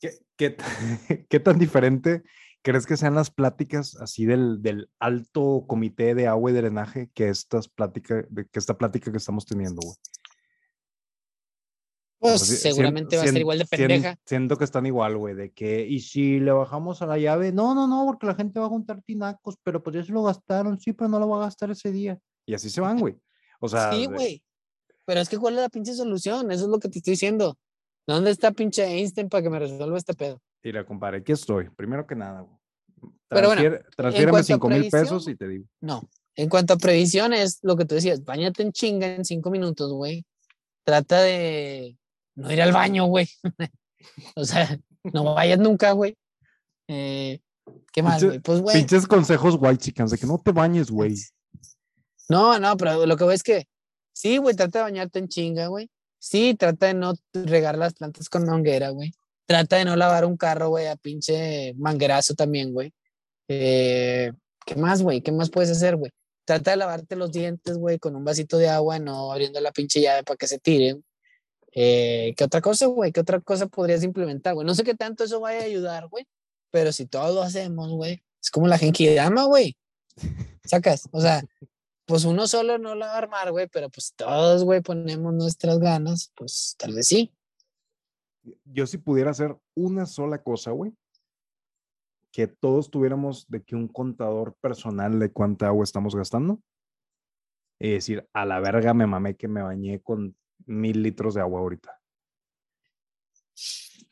¿Qué, 0.01 0.19
qué, 0.37 0.57
qué 1.29 1.41
tan 1.41 1.59
diferente 1.59 2.23
crees 2.67 2.85
que 2.85 2.97
sean 2.97 3.15
las 3.15 3.31
pláticas 3.31 3.95
así 4.01 4.27
del, 4.27 4.61
del 4.61 4.91
alto 4.99 5.67
comité 5.69 6.17
de 6.17 6.27
agua 6.27 6.51
y 6.51 6.55
drenaje 6.55 7.11
que 7.15 7.29
estas 7.29 7.69
pláticas, 7.69 8.25
de, 8.29 8.45
que 8.49 8.59
esta 8.59 8.77
plática 8.77 9.13
que 9.13 9.19
estamos 9.19 9.47
teniendo, 9.47 9.81
güey? 9.85 9.97
Pues 12.19 12.41
seguramente 12.41 13.17
va 13.17 13.23
a 13.23 13.27
ser 13.27 13.39
igual 13.39 13.59
de 13.59 13.67
pendeja. 13.67 14.17
Siento 14.25 14.59
que 14.59 14.65
están 14.65 14.85
igual, 14.85 15.17
güey, 15.17 15.37
de 15.37 15.53
que, 15.53 15.87
y 15.87 16.01
si 16.01 16.41
le 16.41 16.51
bajamos 16.51 17.03
a 17.03 17.07
la 17.07 17.19
llave, 17.19 17.53
no, 17.53 17.73
no, 17.73 17.87
no, 17.87 18.05
porque 18.05 18.27
la 18.27 18.35
gente 18.35 18.59
va 18.59 18.67
a 18.67 18.71
juntar 18.71 19.01
tinacos, 19.01 19.55
pero 19.63 19.81
pues 19.81 19.95
ya 19.95 20.03
se 20.03 20.13
lo 20.13 20.25
gastaron, 20.25 20.81
sí, 20.81 20.93
pero 20.93 21.09
no 21.09 21.21
lo 21.21 21.29
va 21.29 21.37
a 21.37 21.47
gastar 21.47 21.71
ese 21.71 21.93
día. 21.93 22.19
Y 22.47 22.55
así 22.55 22.69
se 22.69 22.81
van, 22.81 22.99
güey. 22.99 23.17
O 23.61 23.69
sea, 23.69 23.93
Sí, 23.93 24.07
güey. 24.07 24.43
Pero 25.05 25.21
es 25.21 25.29
que, 25.29 25.39
¿cuál 25.39 25.55
es 25.55 25.61
la 25.61 25.69
pinche 25.69 25.95
solución? 25.95 26.51
Eso 26.51 26.65
es 26.65 26.71
lo 26.71 26.81
que 26.81 26.89
te 26.89 26.99
estoy 26.99 27.13
diciendo. 27.13 27.57
¿Dónde 28.09 28.33
está 28.33 28.51
pinche 28.51 28.85
Einstein 28.85 29.29
para 29.29 29.45
que 29.45 29.51
me 29.51 29.61
resuelva 29.61 29.97
este 29.97 30.15
pedo? 30.15 30.43
mira, 30.65 30.85
compadre, 30.85 31.19
aquí 31.19 31.31
estoy. 31.31 31.71
Primero 31.71 32.09
que 32.09 32.17
nada, 32.17 32.41
güey. 32.41 32.56
Pero 33.29 33.49
bueno, 33.49 33.63
Transfiere- 33.63 33.85
transfiéreme 33.97 34.31
cuanto 34.31 34.53
a 34.53 34.57
5 34.57 34.69
mil 34.69 34.91
pesos 34.91 35.29
y 35.29 35.37
te 35.37 35.49
digo. 35.49 35.65
No. 35.81 36.09
En 36.37 36.49
cuanto 36.49 36.75
a 36.75 36.77
previsión, 36.77 37.33
es 37.33 37.59
lo 37.63 37.77
que 37.77 37.85
tú 37.87 37.95
decías, 37.95 38.25
bañate 38.25 38.63
en 38.63 38.73
chinga 38.73 39.07
en 39.07 39.25
cinco 39.25 39.51
minutos, 39.51 39.93
güey. 39.93 40.25
Trata 40.85 41.23
de, 41.23 41.97
no 42.35 42.53
ir 42.53 42.61
al 42.61 42.73
baño, 42.73 43.07
güey. 43.07 43.29
o 44.37 44.45
sea, 44.45 44.79
no 45.03 45.35
vayas 45.35 45.59
nunca, 45.59 45.93
güey. 45.93 46.17
Eh, 46.89 47.41
¿Qué 47.93 48.03
más, 48.03 48.23
güey? 48.23 48.39
Pues, 48.41 48.61
güey. 48.61 48.77
Pinches 48.77 49.07
consejos 49.07 49.57
white 49.59 49.79
chickens 49.83 50.11
de 50.11 50.19
que 50.19 50.27
no 50.27 50.39
te 50.39 50.53
bañes, 50.53 50.91
güey. 50.91 51.17
No, 52.29 52.59
no, 52.59 52.77
pero 52.77 53.07
lo 53.07 53.17
que 53.17 53.25
voy 53.25 53.35
es 53.35 53.43
que 53.43 53.67
sí, 54.13 54.37
güey, 54.37 54.55
trata 54.55 54.81
de 54.81 54.85
bañarte 54.85 55.19
en 55.19 55.29
chinga, 55.29 55.69
güey. 55.69 55.91
Sí, 56.19 56.55
trata 56.55 56.87
de 56.87 56.95
no 56.95 57.15
regar 57.33 57.79
las 57.79 57.95
plantas 57.95 58.29
con 58.29 58.45
manguera, 58.45 58.91
güey. 58.91 59.13
Trata 59.47 59.77
de 59.77 59.85
no 59.85 59.97
lavar 59.97 60.25
un 60.25 60.37
carro, 60.37 60.69
güey, 60.71 60.87
a 60.87 60.97
pinche 60.97 61.75
manguerazo 61.75 62.35
también, 62.35 62.73
güey. 62.73 62.93
Eh, 63.49 64.33
¿Qué 64.65 64.75
más, 64.75 65.03
güey? 65.03 65.21
¿Qué 65.21 65.31
más 65.31 65.51
puedes 65.51 65.71
hacer, 65.71 65.97
güey? 65.97 66.11
Trata 66.45 66.73
de 66.73 66.77
lavarte 66.77 67.17
los 67.17 67.33
dientes, 67.33 67.77
güey, 67.79 67.99
con 67.99 68.17
un 68.17 68.25
vasito 68.25 68.59
de 68.59 68.69
agua, 68.69 68.99
no 68.99 69.33
abriendo 69.33 69.61
la 69.61 69.73
pinche 69.73 70.01
llave 70.01 70.25
para 70.25 70.37
que 70.37 70.49
se 70.49 70.59
tiren. 70.59 71.05
Eh, 71.73 72.35
¿Qué 72.37 72.45
otra 72.45 72.61
cosa, 72.61 72.87
güey? 72.87 73.13
¿Qué 73.13 73.21
otra 73.21 73.41
cosa 73.41 73.67
podrías 73.67 74.03
implementar, 74.03 74.55
güey? 74.55 74.67
No 74.67 74.75
sé 74.75 74.83
qué 74.83 74.95
tanto 74.95 75.25
eso 75.25 75.41
vaya 75.41 75.61
a 75.61 75.65
ayudar, 75.65 76.09
güey, 76.09 76.27
pero 76.71 76.91
si 76.91 77.07
todos 77.07 77.35
lo 77.35 77.43
hacemos, 77.43 77.91
güey, 77.91 78.23
es 78.43 78.51
como 78.51 78.67
la 78.67 78.79
Genkidama, 78.79 79.45
güey. 79.45 79.77
Sacas, 80.65 81.09
o 81.13 81.21
sea, 81.21 81.45
pues 82.07 82.25
uno 82.25 82.47
solo 82.47 82.79
no 82.79 82.95
lo 82.95 83.05
va 83.05 83.13
a 83.13 83.19
armar, 83.19 83.51
güey, 83.51 83.69
pero 83.69 83.91
pues 83.91 84.15
todos, 84.17 84.65
güey, 84.65 84.81
ponemos 84.81 85.35
nuestras 85.35 85.79
ganas, 85.79 86.33
pues 86.37 86.75
tal 86.79 86.95
vez 86.95 87.09
sí. 87.09 87.33
Yo 88.65 88.87
si 88.87 88.99
pudiera 88.99 89.31
hacer 89.31 89.57
una 89.75 90.07
sola 90.07 90.43
cosa, 90.43 90.71
güey, 90.71 90.93
que 92.33 92.47
todos 92.47 92.91
tuviéramos 92.91 93.49
de 93.49 93.63
que 93.63 93.75
un 93.77 93.89
contador 93.89 94.55
personal 94.61 95.19
de 95.19 95.33
cuánta 95.33 95.67
agua 95.69 95.85
estamos 95.85 96.15
gastando. 96.15 96.61
Y 97.79 97.93
decir, 97.93 98.29
a 98.33 98.45
la 98.45 98.61
verga 98.61 98.95
me 98.95 99.07
mamé 99.07 99.37
que 99.37 99.49
me 99.49 99.63
bañé 99.63 100.01
con 100.01 100.37
mil 100.67 101.03
litros 101.03 101.35
de 101.35 101.41
agua 101.43 101.61
ahorita. 101.61 101.99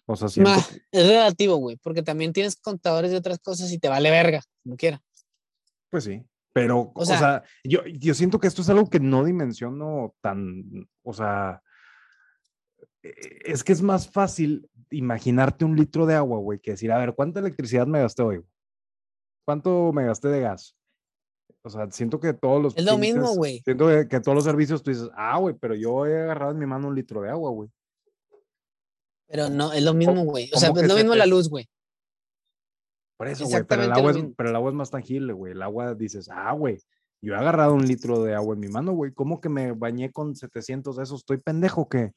O 0.07 0.17
sea, 0.17 0.29
siento 0.29 0.53
que- 0.71 0.83
es 0.91 1.07
relativo, 1.09 1.57
güey, 1.57 1.77
porque 1.77 2.03
también 2.03 2.33
tienes 2.33 2.57
contadores 2.57 3.11
de 3.11 3.17
otras 3.17 3.39
cosas 3.39 3.73
y 3.73 3.79
te 3.79 3.89
vale 3.89 4.11
verga, 4.11 4.43
como 4.63 4.77
quiera. 4.77 5.01
pues 5.91 6.05
sí. 6.05 6.23
Pero, 6.53 6.93
o 6.95 7.05
sea, 7.05 7.19
sea- 7.19 7.45
yo, 7.65 7.85
yo 7.87 8.15
siento 8.15 8.39
que 8.41 8.49
esto 8.49 8.63
es 8.63 8.69
algo 8.69 8.89
que 8.91 8.99
no 9.01 9.25
dimensiono 9.25 10.15
tan, 10.21 10.89
o 11.03 11.13
sea, 11.13 11.63
es 13.45 13.63
que 13.63 13.73
es 13.73 13.83
más 13.83 14.09
fácil 14.11 14.69
imaginarte 14.91 15.65
un 15.65 15.77
litro 15.77 16.07
de 16.07 16.15
agua, 16.15 16.39
güey, 16.39 16.59
que 16.59 16.73
decir, 16.73 16.91
a 16.93 16.99
ver, 16.99 17.15
¿cuánta 17.15 17.41
electricidad 17.41 17.87
me 17.87 18.01
gasté 18.01 18.23
hoy? 18.23 18.43
¿Cuánto 19.45 19.93
me 19.93 20.07
gasté 20.07 20.29
de 20.29 20.41
gas? 20.41 20.77
O 21.63 21.71
sea, 21.71 21.91
siento 21.91 22.21
que 22.21 22.33
todos 22.33 22.63
los... 22.63 22.77
Es 22.77 22.85
lo 22.85 22.99
mismo, 22.99 23.35
güey. 23.35 23.61
Siento 23.61 23.89
que, 23.89 24.09
que 24.09 24.21
todos 24.21 24.35
los 24.35 24.45
servicios 24.45 24.83
tú 24.83 24.91
dices, 24.91 25.11
ah, 25.15 25.39
güey, 25.39 25.55
pero 25.55 25.75
yo 25.75 26.07
he 26.07 26.23
agarrado 26.23 26.53
en 26.53 26.59
mi 26.59 26.67
mano 26.67 26.89
un 26.89 26.95
litro 26.95 27.23
de 27.23 27.31
agua, 27.31 27.51
güey. 27.51 27.71
Pero 29.27 29.49
no, 29.51 29.73
es 29.73 29.83
lo 29.83 29.95
mismo, 29.95 30.25
güey. 30.25 30.51
O 30.55 30.59
sea, 30.59 30.71
es 30.71 30.81
que 30.81 30.87
lo 30.87 30.95
mismo 30.95 31.13
te- 31.13 31.19
la 31.19 31.27
luz, 31.27 31.49
güey. 31.49 31.69
Por 33.17 33.29
eso, 33.29 33.47
güey, 33.47 33.65
pero 33.65 33.85
el, 33.85 33.93
agua 33.93 34.11
es, 34.11 34.19
pero 34.37 34.51
el 34.51 34.57
agua 34.57 34.71
es 34.71 34.77
más 34.77 34.91
tangible, 34.91 35.33
güey. 35.33 35.53
El 35.53 35.63
agua 35.63 35.95
dices, 35.95 36.29
ah, 36.31 36.53
güey, 36.53 36.79
yo 37.23 37.35
he 37.35 37.37
agarrado 37.37 37.75
un 37.75 37.87
litro 37.87 38.23
de 38.23 38.35
agua 38.35 38.55
en 38.55 38.61
mi 38.61 38.69
mano, 38.69 38.93
güey. 38.93 39.13
¿Cómo 39.13 39.41
que 39.41 39.49
me 39.49 39.73
bañé 39.73 40.13
con 40.13 40.35
700 40.35 40.97
de 40.97 41.03
esos? 41.05 41.21
¿Estoy 41.21 41.39
pendejo 41.39 41.83
o 41.83 41.89
qué? 41.89 42.13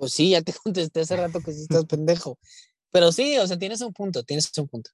Pues 0.00 0.12
sí, 0.12 0.30
ya 0.30 0.40
te 0.40 0.52
contesté 0.64 1.00
hace 1.00 1.14
rato 1.14 1.40
que 1.44 1.52
sí 1.52 1.60
estás 1.60 1.84
pendejo. 1.84 2.38
Pero 2.90 3.12
sí, 3.12 3.36
o 3.36 3.46
sea, 3.46 3.58
tienes 3.58 3.82
un 3.82 3.92
punto, 3.92 4.22
tienes 4.24 4.50
un 4.56 4.66
punto. 4.66 4.90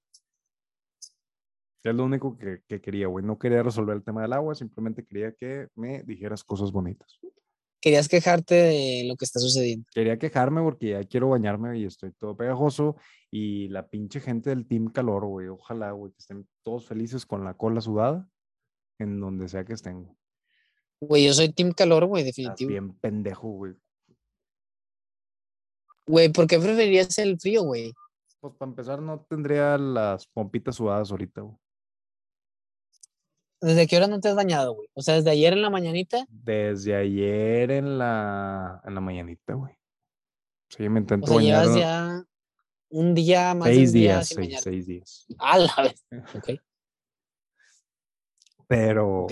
Es 1.84 1.94
lo 1.94 2.04
único 2.04 2.36
que, 2.36 2.62
que 2.66 2.80
quería, 2.80 3.06
güey. 3.06 3.24
No 3.24 3.38
quería 3.38 3.62
resolver 3.62 3.94
el 3.96 4.02
tema 4.02 4.22
del 4.22 4.32
agua, 4.32 4.56
simplemente 4.56 5.04
quería 5.06 5.30
que 5.32 5.68
me 5.76 6.02
dijeras 6.02 6.42
cosas 6.42 6.72
bonitas. 6.72 7.20
Querías 7.80 8.08
quejarte 8.08 8.56
de 8.56 9.04
lo 9.06 9.14
que 9.14 9.24
está 9.24 9.38
sucediendo. 9.38 9.86
Quería 9.94 10.18
quejarme 10.18 10.60
porque 10.62 10.90
ya 10.90 11.04
quiero 11.04 11.28
bañarme 11.28 11.78
y 11.78 11.84
estoy 11.84 12.10
todo 12.18 12.36
pegajoso. 12.36 12.96
Y 13.30 13.68
la 13.68 13.86
pinche 13.88 14.18
gente 14.18 14.50
del 14.50 14.66
Team 14.66 14.88
Calor, 14.88 15.24
güey. 15.26 15.46
Ojalá, 15.46 15.92
güey, 15.92 16.10
que 16.10 16.18
estén 16.18 16.48
todos 16.64 16.86
felices 16.86 17.24
con 17.24 17.44
la 17.44 17.54
cola 17.54 17.80
sudada 17.80 18.28
en 18.98 19.20
donde 19.20 19.46
sea 19.46 19.64
que 19.64 19.74
estén. 19.74 20.08
güey. 21.00 21.26
Yo 21.26 21.32
soy 21.34 21.52
Team 21.52 21.70
Calor, 21.70 22.06
güey, 22.06 22.24
Estás 22.24 22.34
definitivo. 22.36 22.68
bien 22.70 22.92
pendejo, 22.98 23.48
güey. 23.50 23.74
Güey, 26.06 26.28
¿por 26.28 26.46
qué 26.46 26.58
preferirías 26.58 27.18
el 27.18 27.38
frío, 27.38 27.62
güey? 27.62 27.92
Pues 28.40 28.54
para 28.54 28.70
empezar, 28.70 29.02
no 29.02 29.26
tendría 29.28 29.76
las 29.76 30.26
pompitas 30.26 30.76
sudadas 30.76 31.10
ahorita, 31.10 31.40
güey. 31.40 31.56
¿Desde 33.60 33.86
qué 33.86 33.96
hora 33.96 34.06
no 34.06 34.20
te 34.20 34.28
has 34.28 34.36
bañado, 34.36 34.74
güey? 34.74 34.88
O 34.94 35.02
sea, 35.02 35.14
desde 35.14 35.30
ayer 35.30 35.52
en 35.52 35.62
la 35.62 35.70
mañanita. 35.70 36.26
Desde 36.28 36.94
ayer 36.94 37.70
en 37.70 37.98
la, 37.98 38.80
en 38.84 38.94
la 38.94 39.00
mañanita, 39.00 39.54
güey. 39.54 39.74
Sí, 40.68 40.88
me 40.88 41.00
O 41.00 41.02
intento 41.02 41.26
sea, 41.26 41.36
bañar 41.36 41.64
llevas 41.64 41.76
ya 41.76 42.24
un 42.90 43.14
día 43.14 43.54
más 43.54 43.68
de 43.68 43.74
seis 43.74 43.88
un 43.88 43.94
día 43.94 44.02
días, 44.02 44.28
seis, 44.28 44.60
seis 44.62 44.86
días. 44.86 45.26
A 45.38 45.58
la 45.58 45.74
vez. 45.82 46.04
Ok, 46.34 46.50
Pero, 48.68 49.26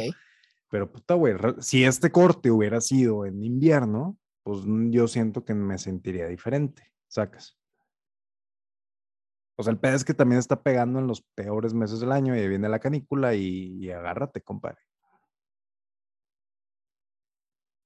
pero 0.71 0.91
puta, 0.91 1.15
güey, 1.15 1.35
si 1.61 1.85
este 1.85 2.11
corte 2.11 2.51
hubiera 2.51 2.81
sido 2.81 3.27
en 3.27 3.45
invierno, 3.45 4.17
pues 4.45 4.61
yo 4.91 5.09
siento 5.09 5.45
que 5.45 5.55
me 5.55 5.79
sentiría 5.79 6.29
diferente, 6.29 6.93
sacas. 7.09 7.59
O 9.57 9.63
sea, 9.63 9.73
el 9.73 9.79
pedo 9.79 9.97
es 9.97 10.05
que 10.05 10.15
también 10.15 10.39
está 10.39 10.63
pegando 10.63 10.99
en 10.99 11.07
los 11.07 11.23
peores 11.23 11.75
meses 11.75 12.01
del 12.01 12.13
año 12.13 12.37
y 12.37 12.49
viene 12.49 12.69
la 12.69 12.79
canícula 12.79 13.35
y, 13.35 13.79
y 13.79 13.91
agárrate, 13.91 14.41
compadre. 14.43 14.83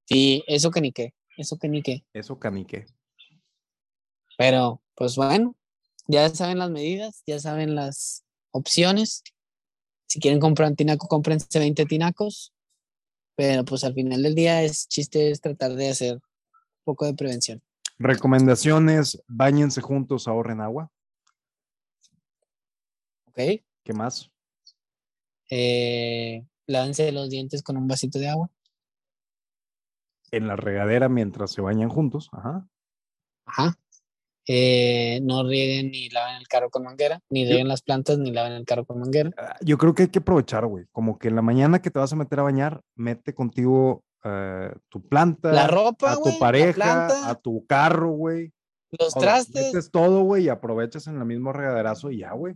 Sí, 0.07 0.43
eso 0.47 0.71
que 0.71 0.81
ni 0.81 0.93
qué. 0.93 1.15
Eso 1.37 1.59
que 1.59 1.69
ni 1.69 1.83
qué. 1.83 2.05
Eso 2.13 2.39
canique. 2.39 2.87
Pero, 4.37 4.83
pues 4.95 5.17
bueno, 5.17 5.55
ya 6.07 6.29
saben 6.31 6.59
las 6.59 6.71
medidas, 6.71 7.23
ya 7.27 7.39
saben 7.39 7.75
las 7.75 8.25
opciones. 8.51 9.23
Si 10.07 10.19
quieren 10.19 10.41
comprar 10.41 10.71
un 10.71 10.77
tinaco, 10.77 11.07
cómprense 11.07 11.59
20 11.59 11.85
tinacos. 11.85 12.55
Pero 13.37 13.65
pues 13.65 13.85
al 13.85 13.95
final 13.95 14.23
del 14.23 14.35
día 14.35 14.63
es 14.63 14.89
chiste 14.89 15.31
es 15.31 15.41
tratar 15.41 15.75
de 15.75 15.91
hacer 15.91 16.21
poco 16.89 17.05
de 17.05 17.13
prevención. 17.13 17.61
Recomendaciones, 17.99 19.23
bañense 19.27 19.83
juntos, 19.83 20.27
ahorren 20.27 20.63
agua. 20.63 20.91
¿Ok? 23.27 23.37
¿Qué 23.85 23.93
más? 23.93 24.31
Eh, 25.51 26.47
lávense 26.67 27.13
los 27.13 27.29
dientes 27.29 27.63
con 27.63 27.77
un 27.77 27.87
vasito 27.87 28.19
de 28.19 28.29
agua. 28.31 28.49
En 30.31 30.49
la 30.49 30.57
regadera 30.57 31.11
mientras 31.11 31.51
se 31.51 31.61
bañan 31.61 31.91
juntos. 31.91 32.31
Ajá. 32.33 32.67
Ajá. 33.45 33.79
Eh, 34.47 35.21
no 35.25 35.47
rieguen 35.47 35.91
ni 35.91 36.09
laven 36.09 36.37
el 36.37 36.49
carro 36.49 36.71
con 36.71 36.85
manguera, 36.85 37.21
ni 37.29 37.45
rieguen 37.45 37.69
las 37.69 37.83
plantas, 37.83 38.17
ni 38.17 38.33
laven 38.33 38.53
el 38.53 38.65
carro 38.65 38.87
con 38.87 38.99
manguera. 38.99 39.31
Ah, 39.37 39.59
Yo 39.61 39.77
creo 39.77 39.95
que 39.95 40.05
hay 40.05 40.09
que 40.09 40.21
aprovechar, 40.21 40.65
güey. 40.65 40.87
Como 40.91 41.19
que 41.19 41.29
en 41.29 41.37
la 41.37 41.43
mañana 41.43 41.83
que 41.83 41.91
te 41.91 41.99
vas 41.99 42.15
a 42.15 42.17
meter 42.17 42.41
a 42.41 42.45
bañar, 42.45 42.81
mete 42.95 43.35
contigo 43.35 44.05
eh, 44.25 44.75
tu 44.89 45.07
planta, 45.07 45.53
La 45.53 45.67
ropa, 45.67 46.13
a 46.13 46.17
tu 46.17 46.39
pareja, 46.39 46.75
planta. 46.75 47.31
a 47.31 47.35
tu 47.35 47.67
carro, 47.67 48.11
güey. 48.11 48.53
Los 48.91 49.13
todo. 49.13 49.23
trastes. 49.23 49.67
Metes 49.67 49.91
todo, 49.91 50.23
güey, 50.23 50.45
y 50.45 50.49
aprovechas 50.49 51.07
en 51.07 51.19
el 51.19 51.25
mismo 51.25 51.53
regaderazo 51.53 52.11
y 52.11 52.19
ya, 52.19 52.33
güey. 52.33 52.55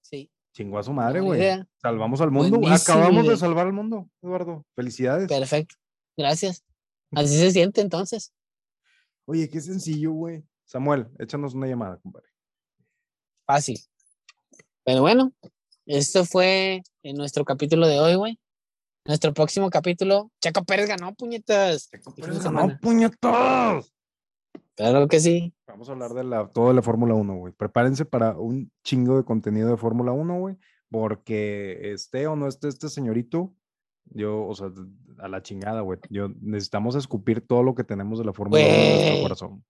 Sí, 0.00 0.30
Chingó 0.52 0.78
a 0.78 0.82
su 0.82 0.92
madre, 0.92 1.20
güey. 1.20 1.40
Salvamos 1.80 2.20
al 2.20 2.30
mundo. 2.30 2.58
Buenísima 2.58 2.94
Acabamos 2.94 3.26
de 3.26 3.36
salvar 3.36 3.66
al 3.66 3.72
mundo, 3.72 4.08
Eduardo. 4.22 4.64
Felicidades. 4.74 5.28
Perfecto. 5.28 5.76
Gracias. 6.16 6.64
Así 7.12 7.36
se 7.38 7.50
siente 7.50 7.80
entonces. 7.80 8.32
Oye, 9.26 9.48
qué 9.48 9.60
sencillo, 9.60 10.12
güey. 10.12 10.44
Samuel, 10.64 11.08
échanos 11.18 11.54
una 11.54 11.66
llamada, 11.66 11.98
compadre. 11.98 12.28
Fácil. 13.46 13.78
Pero 14.84 15.02
bueno, 15.02 15.32
esto 15.86 16.24
fue 16.24 16.82
en 17.02 17.16
nuestro 17.16 17.44
capítulo 17.44 17.86
de 17.86 17.98
hoy, 18.00 18.14
güey. 18.14 18.40
Nuestro 19.10 19.34
próximo 19.34 19.70
capítulo, 19.70 20.30
Chaco 20.40 20.62
Pérez 20.62 20.86
ganó, 20.86 21.12
puñetas. 21.16 21.90
De 21.90 22.00
Pero 22.14 22.32
semana. 22.40 22.74
¡No, 22.74 22.78
puñetos! 22.78 23.92
Claro 24.76 25.08
que 25.08 25.18
sí. 25.18 25.52
Vamos 25.66 25.88
a 25.88 25.92
hablar 25.92 26.14
de 26.14 26.22
la, 26.22 26.46
todo 26.46 26.68
de 26.68 26.74
la 26.74 26.82
Fórmula 26.82 27.14
1, 27.14 27.34
güey. 27.34 27.52
Prepárense 27.52 28.04
para 28.04 28.38
un 28.38 28.70
chingo 28.84 29.16
de 29.16 29.24
contenido 29.24 29.68
de 29.68 29.76
Fórmula 29.76 30.12
1, 30.12 30.38
güey. 30.38 30.56
Porque 30.92 31.90
esté 31.92 32.28
o 32.28 32.36
no 32.36 32.46
esté 32.46 32.68
este 32.68 32.88
señorito, 32.88 33.52
yo, 34.04 34.46
o 34.46 34.54
sea, 34.54 34.70
a 35.18 35.26
la 35.26 35.42
chingada, 35.42 35.80
güey. 35.80 35.98
Yo 36.08 36.28
necesitamos 36.40 36.94
escupir 36.94 37.44
todo 37.44 37.64
lo 37.64 37.74
que 37.74 37.82
tenemos 37.82 38.20
de 38.20 38.26
la 38.26 38.32
Fórmula 38.32 38.62
1 38.62 38.70
en 38.70 39.00
nuestro 39.00 39.22
corazón. 39.22 39.64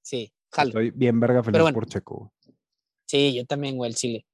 Sí, 0.00 0.32
jalo. 0.50 0.70
Estoy 0.70 0.92
bien 0.92 1.20
verga 1.20 1.42
feliz 1.42 1.60
bueno. 1.60 1.74
por 1.74 1.86
Checo. 1.86 2.16
güey. 2.16 2.56
Sí, 3.06 3.34
yo 3.34 3.44
también, 3.44 3.76
güey, 3.76 3.90
el 3.90 3.96
Chile. 3.96 4.24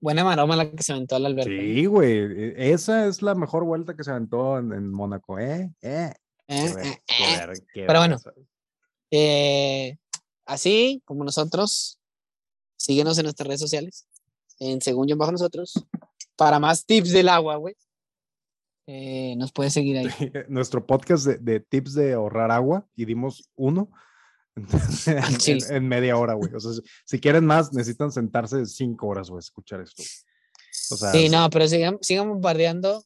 Buena 0.00 0.24
maroma 0.24 0.56
la 0.56 0.70
que 0.70 0.82
se 0.82 0.92
aventó 0.92 1.16
al 1.16 1.26
Alberto. 1.26 1.50
Sí, 1.50 1.86
güey. 1.86 2.18
e- 2.18 2.72
Esa 2.72 3.06
es 3.06 3.22
la 3.22 3.34
mejor 3.34 3.64
vuelta 3.64 3.96
que 3.96 4.04
se 4.04 4.10
aventó 4.10 4.58
en, 4.58 4.72
en 4.72 4.90
Mónaco, 4.92 5.38
¿eh? 5.38 5.72
¿Eh? 5.80 6.12
Eh, 6.48 6.72
ver- 6.74 6.86
eh, 6.86 7.02
eh. 7.08 7.46
ver- 7.46 7.62
qué 7.72 7.84
Pero 7.86 7.98
bueno. 8.00 8.16
Eh, 9.10 9.96
así 10.44 11.02
como 11.04 11.24
nosotros, 11.24 11.98
síguenos 12.76 13.16
en 13.18 13.24
nuestras 13.24 13.46
redes 13.46 13.60
sociales, 13.60 14.06
en 14.58 14.80
Según 14.80 15.08
Yo 15.08 15.16
Bajo 15.16 15.32
Nosotros, 15.32 15.74
para 16.36 16.58
más 16.58 16.84
tips 16.84 17.12
del 17.12 17.28
agua, 17.28 17.56
güey. 17.56 17.74
eh, 18.88 19.34
nos 19.36 19.50
puede 19.52 19.70
seguir 19.70 19.98
ahí. 19.98 20.06
Nuestro 20.48 20.86
podcast 20.86 21.26
de, 21.26 21.38
de 21.38 21.60
tips 21.60 21.94
de 21.94 22.12
ahorrar 22.12 22.50
agua 22.52 22.86
y 22.94 23.04
dimos 23.04 23.50
uno 23.56 23.90
en, 25.70 25.88
media 25.88 26.16
hora, 26.16 26.34
güey. 26.34 26.52
O 26.54 26.60
sea, 26.60 26.72
si, 27.04 27.20
quieren 27.20 27.44
más, 27.44 27.72
necesitan 27.72 28.10
sentarse 28.10 28.64
cinco 28.66 29.08
horas, 29.08 29.28
güey, 29.28 29.40
escuchar 29.40 29.80
esto. 29.82 30.02
O 30.90 30.96
sea, 30.96 31.12
Sí, 31.12 31.28
no, 31.28 31.48
pero 31.50 31.68
sigan, 31.68 31.98
sigan 32.00 32.28
bombardeando 32.28 33.04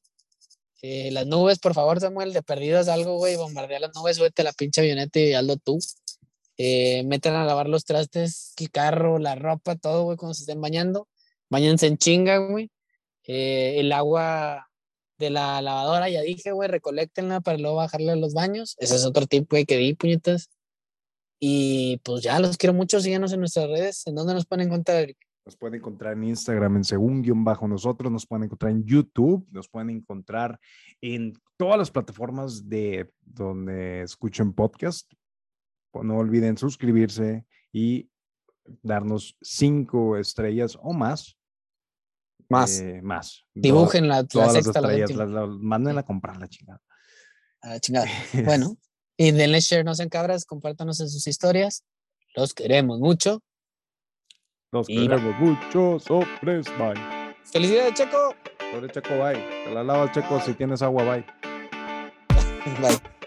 eh, 0.83 1.11
las 1.11 1.27
nubes, 1.27 1.59
por 1.59 1.75
favor, 1.75 2.01
Samuel, 2.01 2.33
de 2.33 2.43
perdidas 2.43 2.89
algo, 2.89 3.17
güey, 3.19 3.37
bombardea 3.37 3.81
las 3.81 3.95
nubes, 3.95 4.17
súbete 4.17 4.43
la 4.43 4.53
pinche 4.53 4.81
avioneta 4.81 5.19
y 5.19 5.35
hazlo 5.35 5.57
tú. 5.57 5.79
Eh, 6.57 7.03
metan 7.05 7.35
a 7.35 7.45
lavar 7.45 7.69
los 7.69 7.85
trastes, 7.85 8.55
el 8.59 8.71
carro, 8.71 9.19
la 9.19 9.35
ropa, 9.35 9.77
todo, 9.77 10.05
güey, 10.05 10.17
cuando 10.17 10.35
se 10.35 10.43
estén 10.43 10.61
bañando. 10.61 11.09
Bañense 11.51 11.87
en 11.87 11.99
chinga, 11.99 12.39
güey. 12.39 12.71
Eh, 13.27 13.75
el 13.79 13.93
agua 13.93 14.69
de 15.19 15.31
la 15.31 15.61
lavadora, 15.61 16.09
ya 16.09 16.23
dije, 16.23 16.53
güey, 16.53 16.69
recolectenla 16.69 17.41
para 17.41 17.59
luego 17.59 17.77
bajarle 17.77 18.13
a 18.13 18.17
los 18.17 18.35
baños. 18.35 18.77
Ese 18.79 18.97
es 18.97 19.05
otro 19.05 19.27
tip, 19.27 19.51
güey, 19.51 19.67
que 19.67 19.77
di, 19.77 19.95
puñetas. 19.95 20.49
Y 21.43 21.99
pues 22.05 22.23
ya, 22.23 22.39
los 22.39 22.57
quiero 22.59 22.75
mucho, 22.75 23.01
síganos 23.01 23.33
en 23.33 23.41
nuestras 23.41 23.67
redes. 23.69 24.07
¿En 24.07 24.15
dónde 24.15 24.35
nos 24.35 24.47
pueden 24.47 24.67
encontrar, 24.67 25.03
Eric? 25.05 25.19
Nos 25.47 25.57
pueden 25.57 25.77
encontrar 25.77 26.13
en 26.13 26.25
Instagram 26.25 26.77
en 26.77 26.85
según 26.85 27.23
guion 27.23 27.43
bajo 27.45 27.67
nosotros, 27.67 28.13
nos 28.13 28.27
pueden 28.27 28.45
encontrar 28.45 28.73
en 28.73 28.85
YouTube, 28.85 29.49
nos 29.51 29.69
pueden 29.69 29.89
encontrar 29.91 30.61
en 31.01 31.33
todas 31.57 31.79
las 31.79 31.91
plataformas 31.91 32.69
de 32.69 33.11
donde 33.23 34.03
escuchen 34.03 34.53
podcast. 34.53 35.11
Pues 35.91 36.05
No 36.05 36.19
olviden 36.19 36.59
suscribirse 36.59 37.47
y 37.73 38.09
darnos 38.83 39.37
cinco 39.41 40.19
estrellas 40.19 40.77
o 40.81 40.93
más. 40.93 41.37
Más. 42.49 42.81
eh, 42.81 43.01
más. 43.03 43.45
Dibujen 43.55 44.09
la, 44.09 44.17
la 44.23 44.27
Todas 44.27 44.53
las 44.55 44.65
sexta, 44.65 44.81
la 44.83 44.89
estrellas, 44.93 45.17
las- 45.17 45.31
las- 45.31 45.49
mándenla 45.59 46.03
a 46.03 46.05
comprar 46.05 46.37
la 46.37 46.49
chingada. 46.49 46.81
A 47.63 47.69
la 47.71 47.81
chingada. 47.81 48.07
Bueno, 48.45 48.77
y 49.23 49.33
denle 49.33 49.61
share, 49.61 49.85
no 49.85 49.95
sean 49.95 50.09
cabras, 50.09 50.47
compártanos 50.47 50.99
en 51.01 51.11
sus 51.11 51.27
historias. 51.27 51.85
Los 52.35 52.55
queremos 52.55 53.01
mucho. 53.01 53.43
Los 54.73 54.89
Y 54.89 54.97
bye. 54.97 55.09
queremos 55.09 55.39
mucho. 55.39 55.99
Sopres, 55.99 56.67
bye. 56.79 56.95
¡Felicidades, 57.45 57.93
Checo! 57.93 58.35
Sobre 58.73 58.91
Checo, 58.91 59.19
bye. 59.19 59.35
Te 59.65 59.75
la 59.75 59.85
lavas, 59.85 60.13
Checo, 60.13 60.41
si 60.41 60.55
tienes 60.55 60.81
agua, 60.81 61.05
bye. 61.05 61.27
Bye. 62.81 63.20